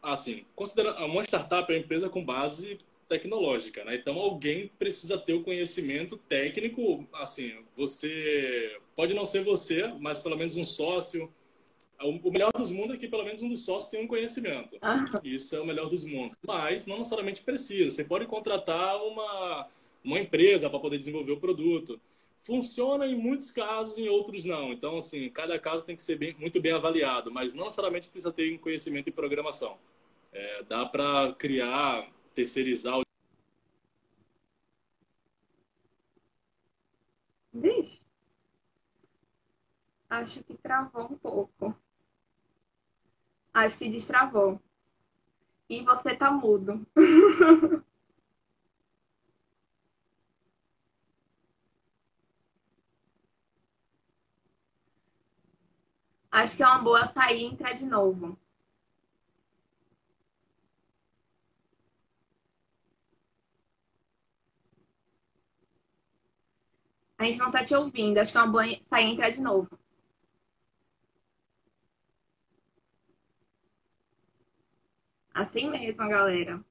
[0.03, 3.95] Assim, considera uma startup é uma empresa com base tecnológica, né?
[3.95, 10.37] Então alguém precisa ter o conhecimento técnico, assim, você pode não ser você, mas pelo
[10.37, 11.33] menos um sócio.
[12.01, 14.77] O melhor dos mundos é que pelo menos um dos sócios tem um conhecimento.
[14.83, 15.05] Ah.
[15.23, 16.37] Isso é o melhor dos mundos.
[16.47, 17.89] Mas não necessariamente precisa.
[17.89, 19.69] Você pode contratar uma,
[20.03, 21.99] uma empresa para poder desenvolver o produto
[22.45, 24.73] funciona em muitos casos, em outros não.
[24.73, 28.33] Então, assim, cada caso tem que ser bem, muito bem avaliado, mas não necessariamente precisa
[28.33, 29.79] ter conhecimento em programação.
[30.33, 33.03] É, dá para criar, terceirizar o
[37.53, 38.01] Vixe.
[40.11, 41.75] Acho que travou um pouco.
[43.55, 44.61] Acho que destravou.
[45.69, 46.87] E você tá mudo.
[56.35, 58.37] Acho que é uma boa sair e entrar de novo.
[67.19, 68.19] A gente não tá te ouvindo.
[68.19, 69.79] Acho que é uma boa sair e entrar de novo.
[75.35, 76.65] Assim mesmo, galera.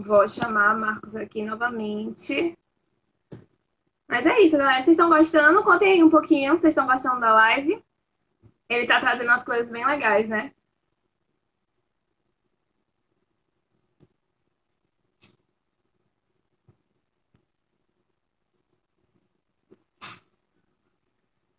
[0.00, 2.56] Vou chamar Marcos aqui novamente.
[4.08, 4.82] Mas é isso, galera.
[4.82, 5.62] Vocês estão gostando?
[5.64, 6.52] Contem aí um pouquinho.
[6.56, 7.82] Vocês estão gostando da live?
[8.68, 10.52] Ele tá trazendo umas coisas bem legais, né?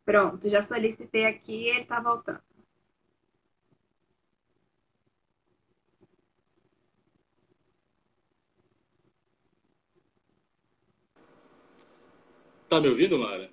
[0.05, 2.48] Pronto, já solicitei aqui, ele tá voltando.
[12.69, 13.49] Tá me ouvindo, Mara?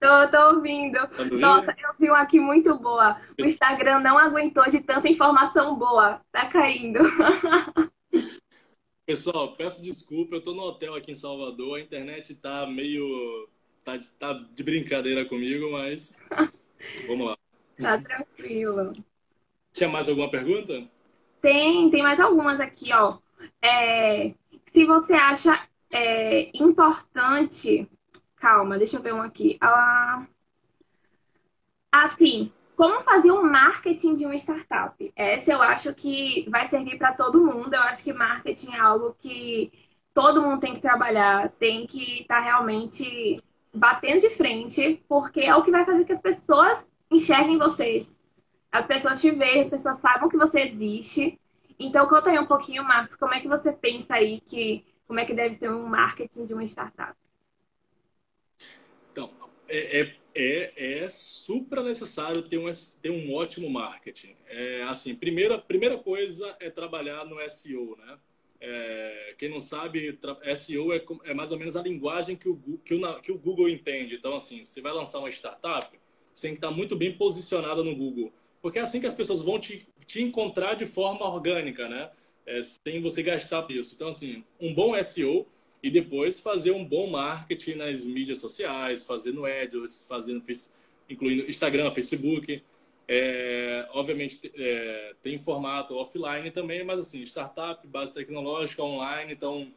[0.00, 0.98] Tô, tô ouvindo.
[0.98, 3.20] Tá Nossa, eu vi uma aqui muito boa.
[3.40, 6.20] O Instagram não aguentou de tanta informação boa.
[6.32, 6.98] Tá caindo.
[9.06, 13.48] Pessoal, peço desculpa, eu tô no hotel aqui em Salvador, a internet tá meio.
[13.84, 16.16] tá, tá de brincadeira comigo, mas.
[17.06, 17.36] Vamos lá.
[17.80, 18.92] Tá tranquilo.
[19.72, 20.88] Tinha mais alguma pergunta?
[21.40, 23.18] Tem, tem mais algumas aqui, ó.
[23.60, 24.34] É,
[24.72, 27.88] se você acha é, importante.
[28.36, 29.58] Calma, deixa eu ver um aqui.
[29.60, 30.26] Ah,
[31.92, 35.12] assim, como fazer um marketing de uma startup?
[35.14, 37.74] Essa eu acho que vai servir para todo mundo.
[37.74, 39.70] Eu acho que marketing é algo que
[40.14, 45.54] todo mundo tem que trabalhar, tem que estar tá realmente batendo de frente, porque é
[45.54, 48.06] o que vai fazer que as pessoas enxerguem você.
[48.70, 51.38] As pessoas te vejam, as pessoas saibam que você existe.
[51.78, 55.26] Então, conta aí um pouquinho, Marcos, como é que você pensa aí que como é
[55.26, 57.14] que deve ser um marketing de uma startup?
[59.12, 59.28] Então,
[59.68, 62.64] é, é, é, é super necessário ter um,
[63.02, 64.34] ter um ótimo marketing.
[64.46, 68.18] É, assim, primeira, primeira coisa é trabalhar no SEO, né?
[68.58, 70.18] É, quem não sabe,
[70.56, 73.68] SEO é, é, mais ou menos a linguagem que o, que, o, que o Google
[73.68, 74.14] entende.
[74.14, 75.94] Então, assim, você vai lançar uma startup,
[76.32, 78.32] você tem que estar muito bem posicionada no Google.
[78.62, 82.10] Porque é assim que as pessoas vão te, te encontrar de forma orgânica, né?
[82.46, 83.94] É, sem você gastar isso.
[83.94, 85.46] Então, assim, um bom SEO
[85.82, 90.42] e depois fazer um bom marketing nas mídias sociais, fazendo AdWords, fazendo,
[91.08, 92.62] incluindo Instagram, Facebook.
[93.08, 99.70] É, obviamente é, tem formato offline também, mas assim, startup, base tecnológica, online, então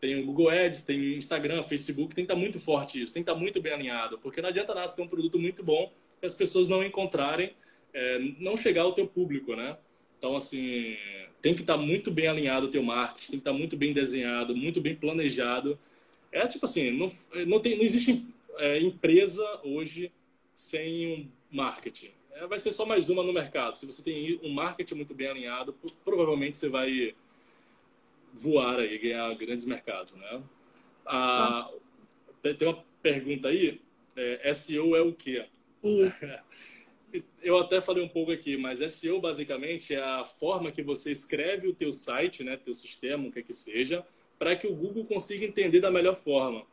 [0.00, 3.30] tem o Google Ads, tem Instagram, Facebook, tem que estar muito forte isso, tem que
[3.30, 6.26] estar muito bem alinhado, porque não adianta nada você ter um produto muito bom e
[6.26, 7.54] as pessoas não encontrarem,
[7.92, 9.76] é, não chegar ao teu público, né?
[10.18, 10.96] Então, assim,
[11.42, 14.56] tem que estar muito bem alinhado o teu marketing, tem que estar muito bem desenhado,
[14.56, 15.76] muito bem planejado.
[16.30, 17.10] É tipo assim, não,
[17.46, 18.24] não, tem, não existe
[18.58, 20.12] é, empresa hoje
[20.54, 22.12] sem um marketing.
[22.32, 23.74] É, vai ser só mais uma no mercado.
[23.74, 25.74] Se você tem um marketing muito bem alinhado,
[26.04, 27.12] provavelmente você vai
[28.32, 30.42] voar aí, ganhar grandes mercados, né?
[31.04, 31.68] Ah,
[32.40, 33.80] tem uma pergunta aí,
[34.16, 35.44] é, SEO é o quê?
[37.42, 41.68] eu até falei um pouco aqui, mas SEO basicamente é a forma que você escreve
[41.68, 44.04] o teu site, né, teu sistema, o que é que seja,
[44.38, 46.64] para que o Google consiga entender da melhor forma.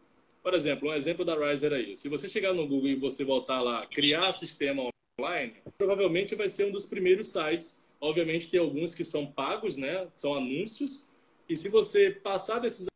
[0.41, 1.97] Por exemplo, um exemplo da Riser aí.
[1.97, 6.65] Se você chegar no Google e você voltar lá, criar sistema online, provavelmente vai ser
[6.65, 7.86] um dos primeiros sites.
[7.99, 11.10] Obviamente tem alguns que são pagos, né, são anúncios.
[11.47, 12.88] E se você passar desses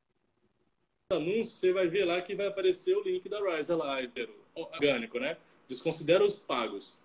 [1.11, 3.97] anúncios, você vai ver lá que vai aparecer o link da Riser lá,
[4.55, 5.37] orgânico, né?
[5.67, 7.02] Desconsidera os pagos.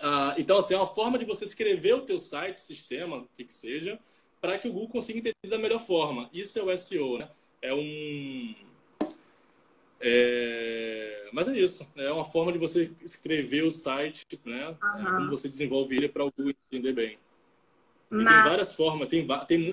[0.00, 3.44] Ah, então, assim, é uma forma de você escrever o teu site, sistema, o que,
[3.44, 3.98] que seja,
[4.40, 6.28] para que o Google consiga entender da melhor forma.
[6.32, 7.28] Isso é o SEO, né?
[7.62, 8.54] É um...
[10.00, 11.28] É...
[11.32, 11.90] Mas é isso.
[11.96, 14.68] É uma forma de você escrever o site, né?
[14.68, 15.00] Uhum.
[15.00, 17.18] É como você desenvolve ele para o Google entender bem.
[18.08, 18.34] Mas...
[18.34, 19.72] Tem várias formas, tem, tem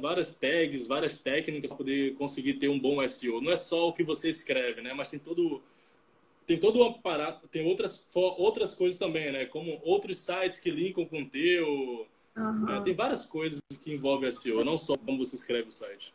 [0.00, 3.40] várias tags, várias técnicas para poder conseguir ter um bom SEO.
[3.40, 4.94] Não é só o que você escreve, né?
[4.94, 5.62] Mas tem todo
[6.46, 9.46] tem todo um aparato, tem outras, outras coisas também, né?
[9.46, 12.06] Como outros sites que linkam com o teu.
[12.36, 12.70] Uhum.
[12.70, 16.14] É, tem várias coisas que envolvem SEO, não só como você escreve o site.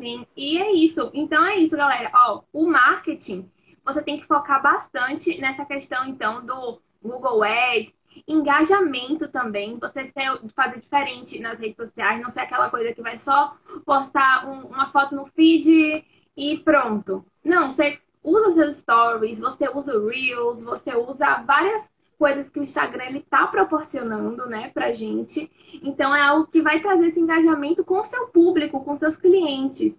[0.00, 1.10] Sim, e é isso.
[1.12, 2.10] Então é isso, galera.
[2.14, 3.50] Ó, o marketing,
[3.84, 7.92] você tem que focar bastante nessa questão, então, do Google Ads,
[8.26, 13.18] engajamento também, você ser, fazer diferente nas redes sociais, não ser aquela coisa que vai
[13.18, 16.04] só postar um, uma foto no feed
[16.36, 17.24] e pronto.
[17.44, 21.82] Não, você usa seus stories, você usa o Reels, você usa várias
[22.18, 25.50] coisas que o Instagram ele tá proporcionando, né, pra gente.
[25.82, 29.96] Então é algo que vai trazer esse engajamento com o seu público, com seus clientes.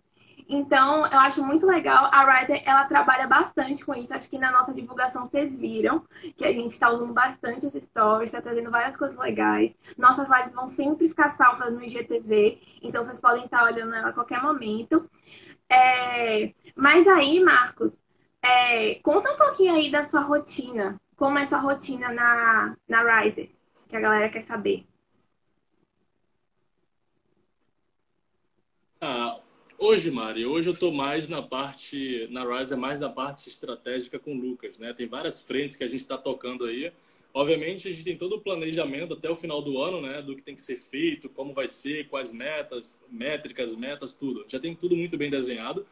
[0.50, 2.10] Então, eu acho muito legal.
[2.12, 4.14] A Rider, ela trabalha bastante com isso.
[4.14, 6.06] Acho que na nossa divulgação vocês viram
[6.38, 9.74] que a gente está usando bastante os stories, está trazendo várias coisas legais.
[9.98, 14.14] Nossas lives vão sempre ficar salvas no IGTV, então vocês podem estar olhando ela a
[14.14, 15.10] qualquer momento.
[15.70, 16.54] É...
[16.76, 17.92] Mas aí, Marcos,
[18.48, 21.00] é, conta um pouquinho aí da sua rotina.
[21.16, 23.50] Como é sua rotina na, na Riser?
[23.90, 24.86] Que a galera quer saber.
[29.02, 29.40] Ah,
[29.78, 34.34] hoje, Mari, hoje eu estou mais na parte, na Riser, mais na parte estratégica com
[34.36, 34.94] o Lucas, né?
[34.94, 36.92] Tem várias frentes que a gente está tocando aí.
[37.34, 40.22] Obviamente, a gente tem todo o planejamento até o final do ano, né?
[40.22, 44.46] Do que tem que ser feito, como vai ser, quais metas, métricas, metas, tudo.
[44.48, 45.86] Já tem tudo muito bem desenhado.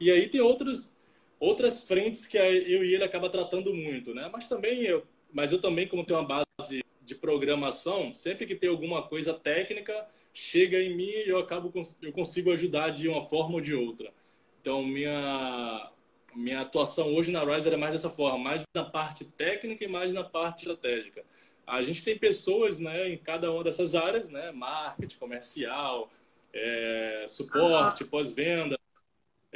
[0.00, 0.97] E aí tem outros
[1.38, 4.28] outras frentes que eu e ele acaba tratando muito, né?
[4.32, 8.68] Mas também eu, mas eu também como tenho uma base de programação, sempre que tem
[8.68, 11.72] alguma coisa técnica, chega em mim e eu acabo
[12.02, 14.12] eu consigo ajudar de uma forma ou de outra.
[14.60, 15.90] Então minha
[16.34, 20.12] minha atuação hoje na Riser é mais dessa forma, mais na parte técnica e mais
[20.12, 21.24] na parte estratégica.
[21.66, 26.10] A gente tem pessoas, né, em cada uma dessas áreas, né, marketing, comercial,
[26.52, 28.77] é, suporte, pós-venda,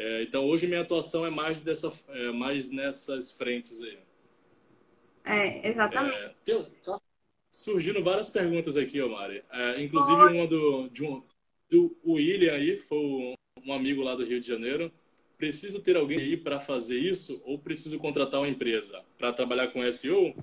[0.02, 3.98] é, então hoje minha atuação é mais dessa, é, mais nessas frentes aí.
[5.24, 6.16] É, exatamente.
[6.16, 6.96] É, tem, tá
[7.48, 9.44] surgindo várias perguntas aqui, Omari.
[9.48, 11.22] É, inclusive uma do, de um,
[11.70, 14.90] do William aí, foi um amigo lá do Rio de Janeiro.
[15.38, 19.84] Preciso ter alguém aí para fazer isso ou preciso contratar uma empresa para trabalhar com
[19.84, 20.34] SEO?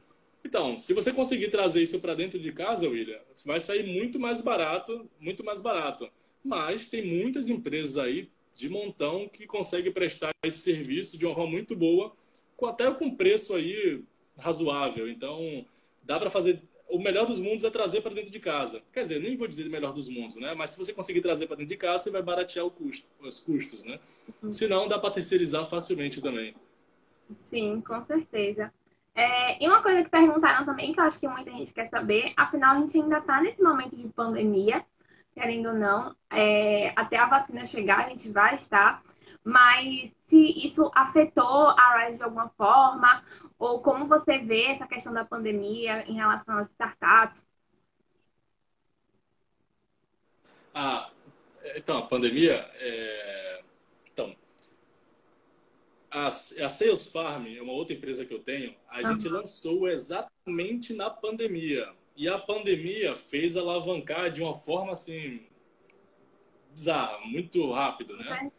[0.42, 4.40] Então, se você conseguir trazer isso para dentro de casa, William, vai sair muito mais
[4.40, 6.10] barato, muito mais barato.
[6.42, 11.52] Mas tem muitas empresas aí de montão que consegue prestar esse serviço de uma forma
[11.52, 12.14] muito boa,
[12.58, 14.04] com até com preço aí
[14.38, 15.10] razoável.
[15.10, 15.66] Então,
[16.04, 18.82] dá para fazer o melhor dos mundos é trazer para dentro de casa.
[18.92, 20.56] Quer dizer, nem vou dizer o melhor dos mundos, né?
[20.56, 23.84] Mas se você conseguir trazer para dentro de casa, você vai baratear custo, os custos,
[23.84, 24.00] né?
[24.42, 24.52] Uhum.
[24.52, 26.56] Se não, dá para terceirizar facilmente também.
[27.44, 28.74] Sim, com certeza.
[29.14, 32.34] É, e uma coisa que perguntaram também, que eu acho que muita gente quer saber,
[32.36, 34.84] afinal a gente ainda está nesse momento de pandemia,
[35.40, 36.16] querendo ou não.
[36.30, 39.02] É, até a vacina chegar, a gente vai estar.
[39.44, 43.24] Mas se isso afetou a Rise de alguma forma,
[43.58, 47.46] ou como você vê essa questão da pandemia em relação às startups?
[50.74, 51.10] Ah,
[51.76, 52.70] então, a pandemia.
[52.76, 53.64] É...
[54.12, 54.36] Então,
[56.12, 58.76] a, a Sales Farm é uma outra empresa que eu tenho.
[58.90, 59.14] A uhum.
[59.14, 61.88] gente lançou exatamente na pandemia.
[62.20, 65.40] E a pandemia fez alavancar de uma forma assim
[66.70, 68.52] bizarra, muito rápido, né?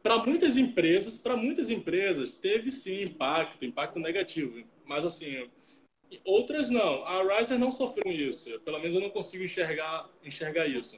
[0.00, 5.50] Para muitas empresas, para muitas empresas teve sim impacto, impacto negativo, mas assim,
[6.24, 7.04] outras não.
[7.04, 10.96] A Riser não sofreu isso, pelo menos eu não consigo enxergar enxergar isso.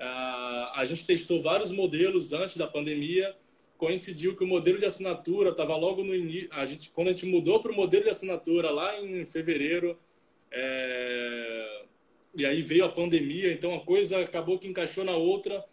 [0.00, 3.32] Uh, a gente testou vários modelos antes da pandemia,
[3.76, 6.48] coincidiu que o modelo de assinatura estava logo no início.
[6.50, 9.96] A gente, quando a gente mudou para o modelo de assinatura lá em fevereiro,
[10.50, 11.82] é...
[12.34, 15.64] E aí veio a pandemia, então a coisa acabou que encaixou na outra.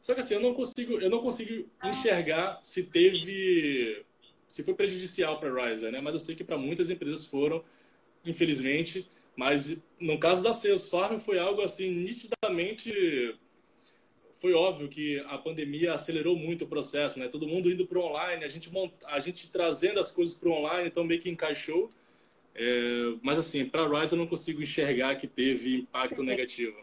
[0.00, 4.04] Só que assim, eu não consigo, eu não consigo enxergar se teve,
[4.48, 6.00] se foi prejudicial para a Riser, né?
[6.00, 7.64] Mas eu sei que para muitas empresas foram,
[8.24, 9.08] infelizmente.
[9.34, 12.92] Mas no caso da Sales Farm foi algo assim nitidamente
[14.42, 17.28] foi óbvio que a pandemia acelerou muito o processo, né?
[17.28, 18.68] Todo mundo indo para online, a gente
[19.06, 21.92] a gente trazendo as coisas para online, então meio que encaixou.
[22.54, 26.76] É, mas assim, para a Rise eu não consigo enxergar que teve impacto negativo.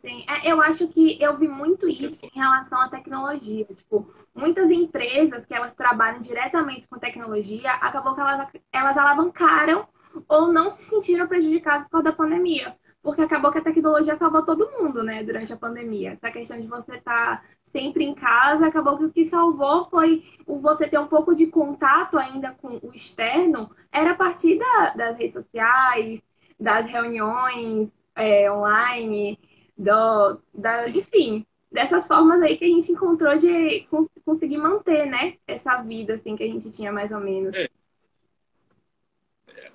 [0.00, 3.64] Sim, é, eu acho que eu vi muito isso em relação à tecnologia.
[3.64, 9.88] Tipo, muitas empresas que elas trabalham diretamente com tecnologia, acabou que elas, elas alavancaram
[10.28, 12.76] ou não se sentiram prejudicadas por causa da pandemia.
[13.02, 16.12] Porque acabou que a tecnologia salvou todo mundo, né, durante a pandemia.
[16.12, 20.24] Essa questão de você estar tá sempre em casa, acabou que o que salvou foi
[20.46, 25.18] você ter um pouco de contato ainda com o externo, era a partir da, das
[25.18, 26.22] redes sociais,
[26.58, 29.38] das reuniões é, online,
[29.76, 33.86] do, da, enfim, dessas formas aí que a gente encontrou de
[34.24, 37.54] conseguir manter, né, essa vida assim que a gente tinha mais ou menos.
[37.54, 37.68] É.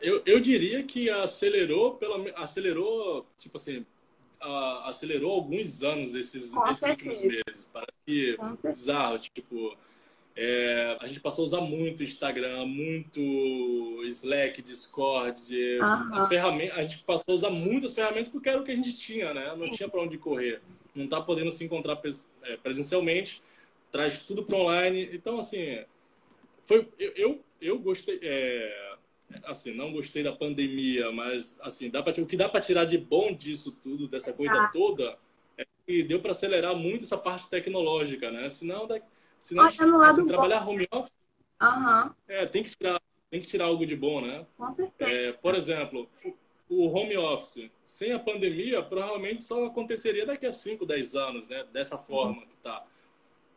[0.01, 3.85] Eu, eu diria que acelerou, pelo, acelerou, tipo assim,
[4.45, 7.69] uh, acelerou alguns anos esses, esses últimos meses.
[7.71, 9.75] Parece que bizarro, tipo,
[10.35, 13.21] é, a gente passou a usar muito Instagram, muito
[14.05, 15.41] Slack, Discord,
[15.79, 16.15] uhum.
[16.15, 18.97] as ferramentas, a gente passou a usar muitas ferramentas porque era o que a gente
[18.97, 19.55] tinha, né?
[19.55, 20.59] Não tinha para onde correr.
[20.95, 21.99] Não tá podendo se encontrar
[22.43, 23.41] é, presencialmente,
[23.91, 25.09] traz tudo para online.
[25.13, 25.83] Então, assim,
[26.65, 28.19] foi eu, eu, eu gostei.
[28.23, 28.92] É,
[29.45, 32.97] assim, não gostei da pandemia, mas assim, dá pra, o que dá para tirar de
[32.97, 34.67] bom disso tudo, dessa coisa ah.
[34.67, 35.17] toda,
[35.57, 38.49] é que deu para acelerar muito essa parte tecnológica, né?
[38.49, 38.99] Senão, da,
[39.39, 41.15] senão Olha, assim, trabalhar home office,
[41.61, 42.11] uhum.
[42.27, 44.45] é, tem que tirar, tem que tirar algo de bom, né?
[44.57, 45.11] Com certeza.
[45.11, 46.09] É, por exemplo,
[46.69, 51.65] o home office, sem a pandemia, provavelmente só aconteceria daqui a 5, 10 anos, né?
[51.71, 52.47] Dessa forma uhum.
[52.47, 52.85] que tá.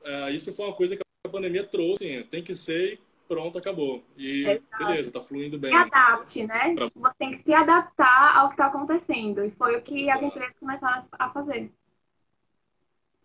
[0.04, 4.02] É, isso foi uma coisa que a pandemia trouxe, tem que ser pronto, acabou.
[4.16, 4.84] E Exato.
[4.84, 5.70] beleza, tá fluindo bem.
[5.70, 6.74] Se adapte, né?
[6.74, 6.90] Pra...
[6.94, 9.44] Você tem que se adaptar ao que está acontecendo.
[9.44, 11.70] E foi o que as empresas começaram a fazer.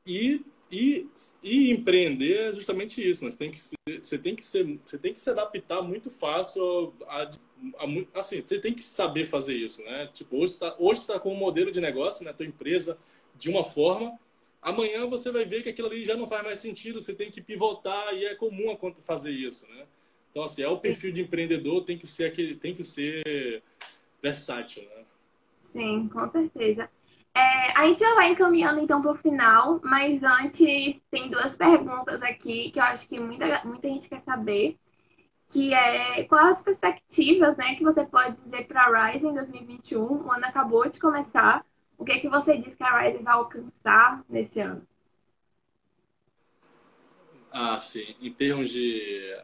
[0.06, 1.08] E, e,
[1.43, 3.24] e empreender é justamente isso.
[3.24, 3.32] Né?
[3.32, 7.24] Você, tem que, você, tem que ser, você tem que se adaptar muito fácil a,
[7.24, 10.10] a, a assim, você tem que saber fazer isso, né?
[10.14, 12.34] Tipo, hoje está hoje tá com um modelo de negócio, né?
[12.34, 12.97] Tua empresa
[13.36, 14.18] de uma forma,
[14.62, 17.41] amanhã você vai ver que aquilo ali já não faz mais sentido, você tem que
[17.41, 19.86] pivotar e é comum fazer isso, né?
[20.30, 23.62] Então, assim, é o perfil de empreendedor, tem que ser aquele, tem que ser
[24.22, 25.03] versátil, né?
[25.72, 26.89] Sim, com certeza.
[27.34, 32.22] É, a gente já vai encaminhando então para o final, mas antes tem duas perguntas
[32.22, 34.78] aqui que eu acho que muita, muita gente quer saber,
[35.47, 40.01] que é quais as perspectivas né, que você pode dizer para a Rise em 2021,
[40.01, 41.66] o ano acabou de começar,
[42.02, 44.82] o que é que você diz que a Rise vai alcançar nesse ano?
[47.52, 48.16] Ah, sim.
[48.20, 49.38] Em termos de.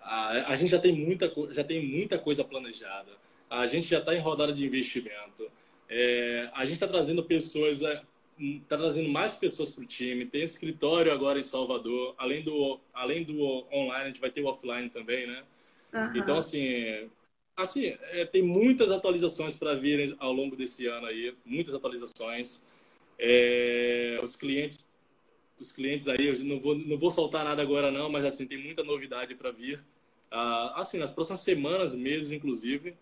[0.00, 3.10] A, a gente já tem, muita, já tem muita coisa planejada.
[3.50, 5.50] A gente já está em rodada de investimento.
[5.88, 8.00] É, a gente está trazendo pessoas, está
[8.40, 10.24] é, trazendo mais pessoas para o time.
[10.24, 12.14] Tem escritório agora em Salvador.
[12.16, 13.42] Além do, além do
[13.72, 15.42] online, a gente vai ter o offline também, né?
[15.92, 16.12] Uhum.
[16.14, 17.10] Então, assim,
[17.56, 22.64] Assim, é, tem muitas atualizações para vir ao longo desse ano aí, muitas atualizações.
[23.18, 24.90] É, os clientes,
[25.58, 28.58] os clientes aí, eu não vou, não vou soltar nada agora não, mas assim tem
[28.58, 29.80] muita novidade para vir.
[30.30, 32.96] Ah, assim, nas próximas semanas, meses, inclusive.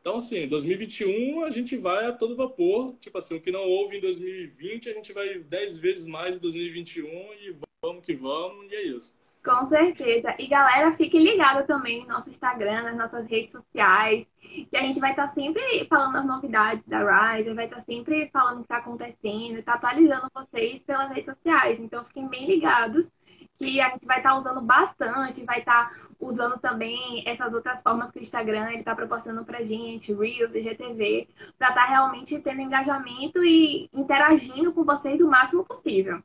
[0.00, 2.94] Então, assim, 2021 a gente vai a todo vapor.
[3.00, 6.38] Tipo assim, o que não houve em 2020, a gente vai 10 vezes mais em
[6.38, 9.14] 2021 e vamos que vamos, e é isso.
[9.42, 10.34] Com certeza.
[10.38, 15.00] E galera, fique ligado também no nosso Instagram, nas nossas redes sociais, que a gente
[15.00, 18.58] vai estar tá sempre falando as novidades da Rise, vai estar tá sempre falando o
[18.58, 21.80] que está acontecendo, está atualizando vocês pelas redes sociais.
[21.80, 23.10] Então fiquem bem ligados
[23.58, 28.10] que a gente vai estar tá usando bastante, vai estar usando também essas outras formas
[28.10, 31.28] que o Instagram está proporcionando para gente, Reels, IGTV,
[31.58, 36.22] para estar realmente tendo engajamento e interagindo com vocês o máximo possível.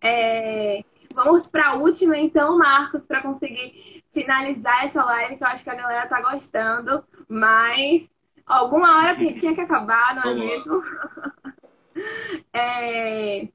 [0.00, 0.84] É...
[1.14, 5.70] Vamos para a última, então, Marcos, para conseguir finalizar essa live, que eu acho que
[5.70, 8.08] a galera tá gostando, mas
[8.46, 10.82] alguma hora tinha que acabar, não é mesmo?
[12.52, 13.48] é...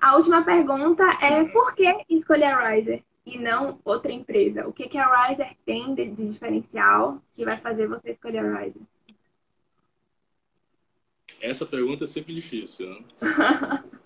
[0.00, 4.66] A última pergunta é por que escolher a Riser e não outra empresa?
[4.66, 8.58] O que, que a Riser tem de, de diferencial que vai fazer você escolher a
[8.58, 8.82] Riser?
[11.40, 13.04] Essa pergunta é sempre difícil, né?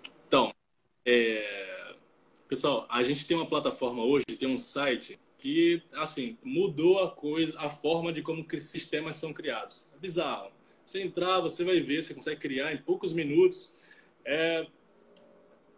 [2.57, 7.53] Pessoal, a gente tem uma plataforma hoje, tem um site que, assim, mudou a coisa,
[7.61, 9.93] a forma de como sistemas são criados.
[9.95, 10.51] É bizarro.
[10.83, 13.77] Você entrar, você vai ver, você consegue criar em poucos minutos.
[14.25, 14.67] É,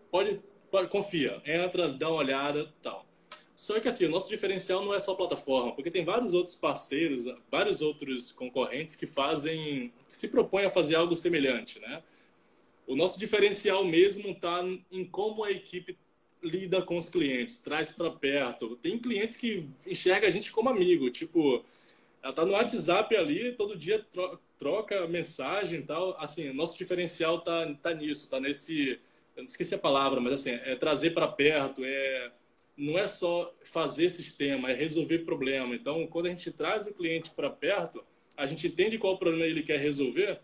[0.08, 3.04] pode, pode, confia, entra, dá uma olhada, tal.
[3.56, 7.24] Só que assim, o nosso diferencial não é só plataforma, porque tem vários outros parceiros,
[7.50, 12.04] vários outros concorrentes que fazem, que se propõem a fazer algo semelhante, né?
[12.86, 14.62] O nosso diferencial mesmo está
[14.92, 15.98] em como a equipe
[16.42, 18.76] lida com os clientes, traz para perto.
[18.76, 21.64] Tem clientes que enxerga a gente como amigo, tipo,
[22.22, 24.04] ela tá no WhatsApp ali, todo dia
[24.58, 26.16] troca mensagem e tal.
[26.20, 29.00] Assim, nosso diferencial tá, tá nisso, tá nesse,
[29.36, 32.32] eu não esqueci a palavra, mas assim, é trazer para perto, é
[32.76, 35.74] não é só fazer sistema, é resolver problema.
[35.74, 38.04] Então, quando a gente traz o cliente para perto,
[38.36, 40.38] a gente entende qual problema ele quer resolver,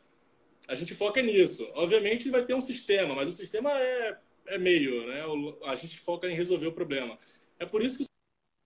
[0.66, 1.70] a gente foca nisso.
[1.74, 5.22] Obviamente, vai ter um sistema, mas o sistema é é meio, né?
[5.64, 7.18] A gente foca em resolver o problema.
[7.58, 8.04] É por isso que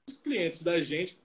[0.09, 1.19] os clientes da gente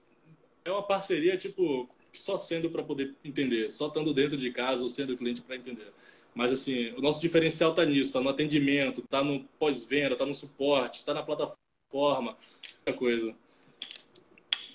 [0.64, 4.88] é uma parceria, tipo, só sendo para poder entender, só estando dentro de casa ou
[4.88, 5.92] sendo cliente para entender.
[6.34, 10.34] Mas, assim, o nosso diferencial está nisso, está no atendimento, está no pós-venda, está no
[10.34, 12.36] suporte, está na plataforma,
[12.76, 13.36] muita coisa.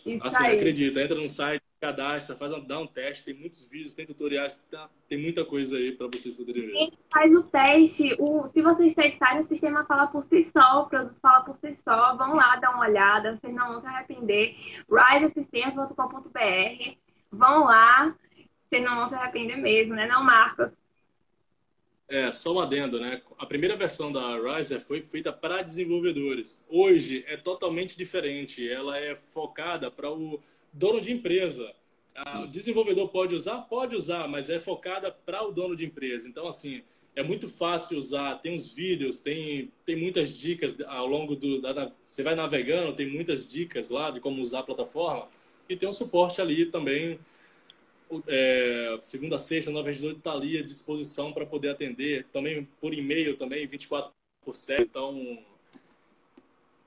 [0.05, 0.55] Isso assim, aí.
[0.55, 4.55] acredita, entra no site, cadastra, faz um, dá um teste, tem muitos vídeos, tem tutoriais,
[4.69, 6.75] tá, tem muita coisa aí para vocês poderem ver.
[6.75, 10.83] A gente faz o teste, o, se vocês testarem, o sistema fala por si só,
[10.83, 13.87] o produto fala por si só, vão lá dar uma olhada, vocês não vão se
[13.87, 14.57] arrepender.
[14.89, 16.97] risesistema.com.br,
[17.31, 18.13] vão lá,
[18.67, 20.69] vocês não vão se arrepender mesmo, né não, Marcos?
[22.09, 23.21] É, só um adendo, né?
[23.37, 26.65] A primeira versão da Riser foi feita para desenvolvedores.
[26.67, 28.67] Hoje é totalmente diferente.
[28.67, 30.41] Ela é focada para o
[30.73, 31.73] dono de empresa.
[32.15, 33.59] Ah, o desenvolvedor pode usar?
[33.61, 36.27] Pode usar, mas é focada para o dono de empresa.
[36.27, 36.81] Então, assim,
[37.15, 38.35] é muito fácil usar.
[38.35, 41.61] Tem os vídeos, tem, tem muitas dicas ao longo do.
[41.61, 45.27] Da, você vai navegando, tem muitas dicas lá de como usar a plataforma.
[45.67, 47.19] E tem um suporte ali também.
[48.27, 52.25] É, segunda sexta, 9 às 18, está ali à disposição para poder atender.
[52.33, 54.11] Também por e-mail, também 24
[54.43, 54.83] por 7.
[54.83, 55.39] Então,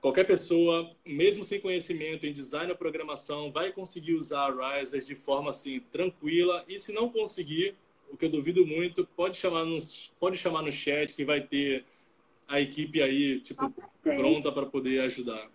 [0.03, 5.15] Qualquer pessoa, mesmo sem conhecimento em design ou programação, vai conseguir usar a Riser de
[5.15, 6.61] forma assim tranquila.
[6.67, 7.77] E se não conseguir,
[8.11, 9.77] o que eu duvido muito, pode chamar no,
[10.19, 11.85] pode chamar no chat que vai ter
[12.49, 13.73] a equipe aí tipo
[14.03, 15.47] pronta para poder ajudar.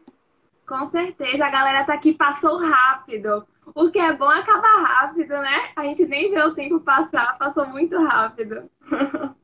[0.66, 3.46] Com certeza, a galera tá aqui passou rápido.
[3.74, 5.72] O que é bom acabar rápido, né?
[5.76, 8.70] A gente nem vê o tempo passar, passou muito rápido.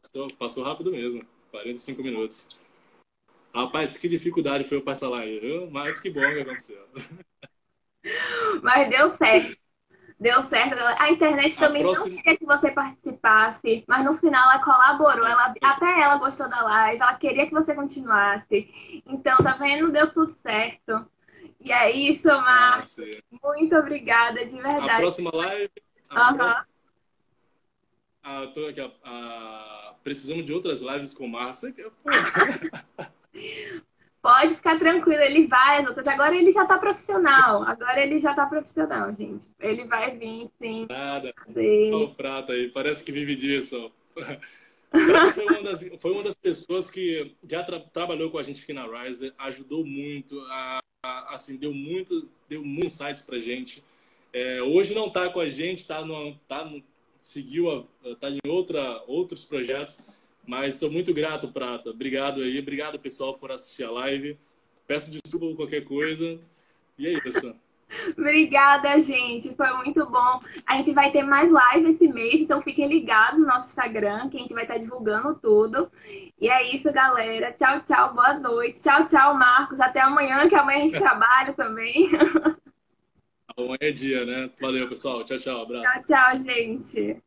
[0.00, 2.58] Passou, passou rápido mesmo, 45 minutos.
[3.58, 5.68] Rapaz, que dificuldade foi eu passar lá, viu?
[5.68, 6.88] Mas que bom que aconteceu.
[8.62, 9.58] Mas deu certo.
[10.20, 10.76] Deu certo.
[10.80, 12.08] A internet a também próxima...
[12.08, 15.26] não queria que você participasse, mas no final ela colaborou.
[15.26, 19.02] Ela, até ela gostou da live, ela queria que você continuasse.
[19.04, 19.90] Então, tá vendo?
[19.90, 21.04] Deu tudo certo.
[21.60, 23.20] E é isso, Márcio.
[23.42, 24.88] Muito obrigada, de verdade.
[24.88, 25.72] A próxima live.
[26.08, 26.36] A uhum.
[26.36, 26.68] próxima...
[28.22, 31.74] Ah, tô aqui, ah, precisamos de outras lives com o Márcio.
[34.20, 37.62] Pode ficar tranquilo, ele vai, agora ele já tá profissional.
[37.62, 39.46] Agora ele já tá profissional, gente.
[39.60, 40.86] Ele vai vir, sim.
[40.88, 41.32] Nada.
[41.56, 43.92] Olha o Prata aí, parece que vive disso.
[44.90, 48.62] Prata foi uma das, foi uma das pessoas que já tra trabalhou com a gente
[48.62, 53.84] aqui na Rise, ajudou muito, a, a, assim, deu muito, deu muitos insights pra gente.
[54.32, 56.82] É, hoje não tá com a gente, tá no, tá no,
[57.20, 60.00] seguiu, a, tá em outra, outros projetos,
[60.48, 61.90] mas sou muito grato, Prata.
[61.90, 62.58] Obrigado aí.
[62.58, 64.38] Obrigado, pessoal, por assistir a live.
[64.86, 66.40] Peço desculpa por qualquer coisa.
[66.98, 67.54] E é isso.
[68.16, 69.54] Obrigada, gente.
[69.54, 70.40] Foi muito bom.
[70.66, 74.38] A gente vai ter mais live esse mês, então fiquem ligados no nosso Instagram, que
[74.38, 75.92] a gente vai estar divulgando tudo.
[76.40, 77.52] E é isso, galera.
[77.52, 78.14] Tchau, tchau.
[78.14, 78.80] Boa noite.
[78.80, 79.78] Tchau, tchau, Marcos.
[79.78, 82.08] Até amanhã, que amanhã a gente trabalha também.
[83.54, 84.50] Amanhã é dia, né?
[84.58, 85.24] Valeu, pessoal.
[85.24, 85.62] Tchau, tchau.
[85.62, 85.92] Abraço.
[85.92, 87.22] Tchau, tchau, gente.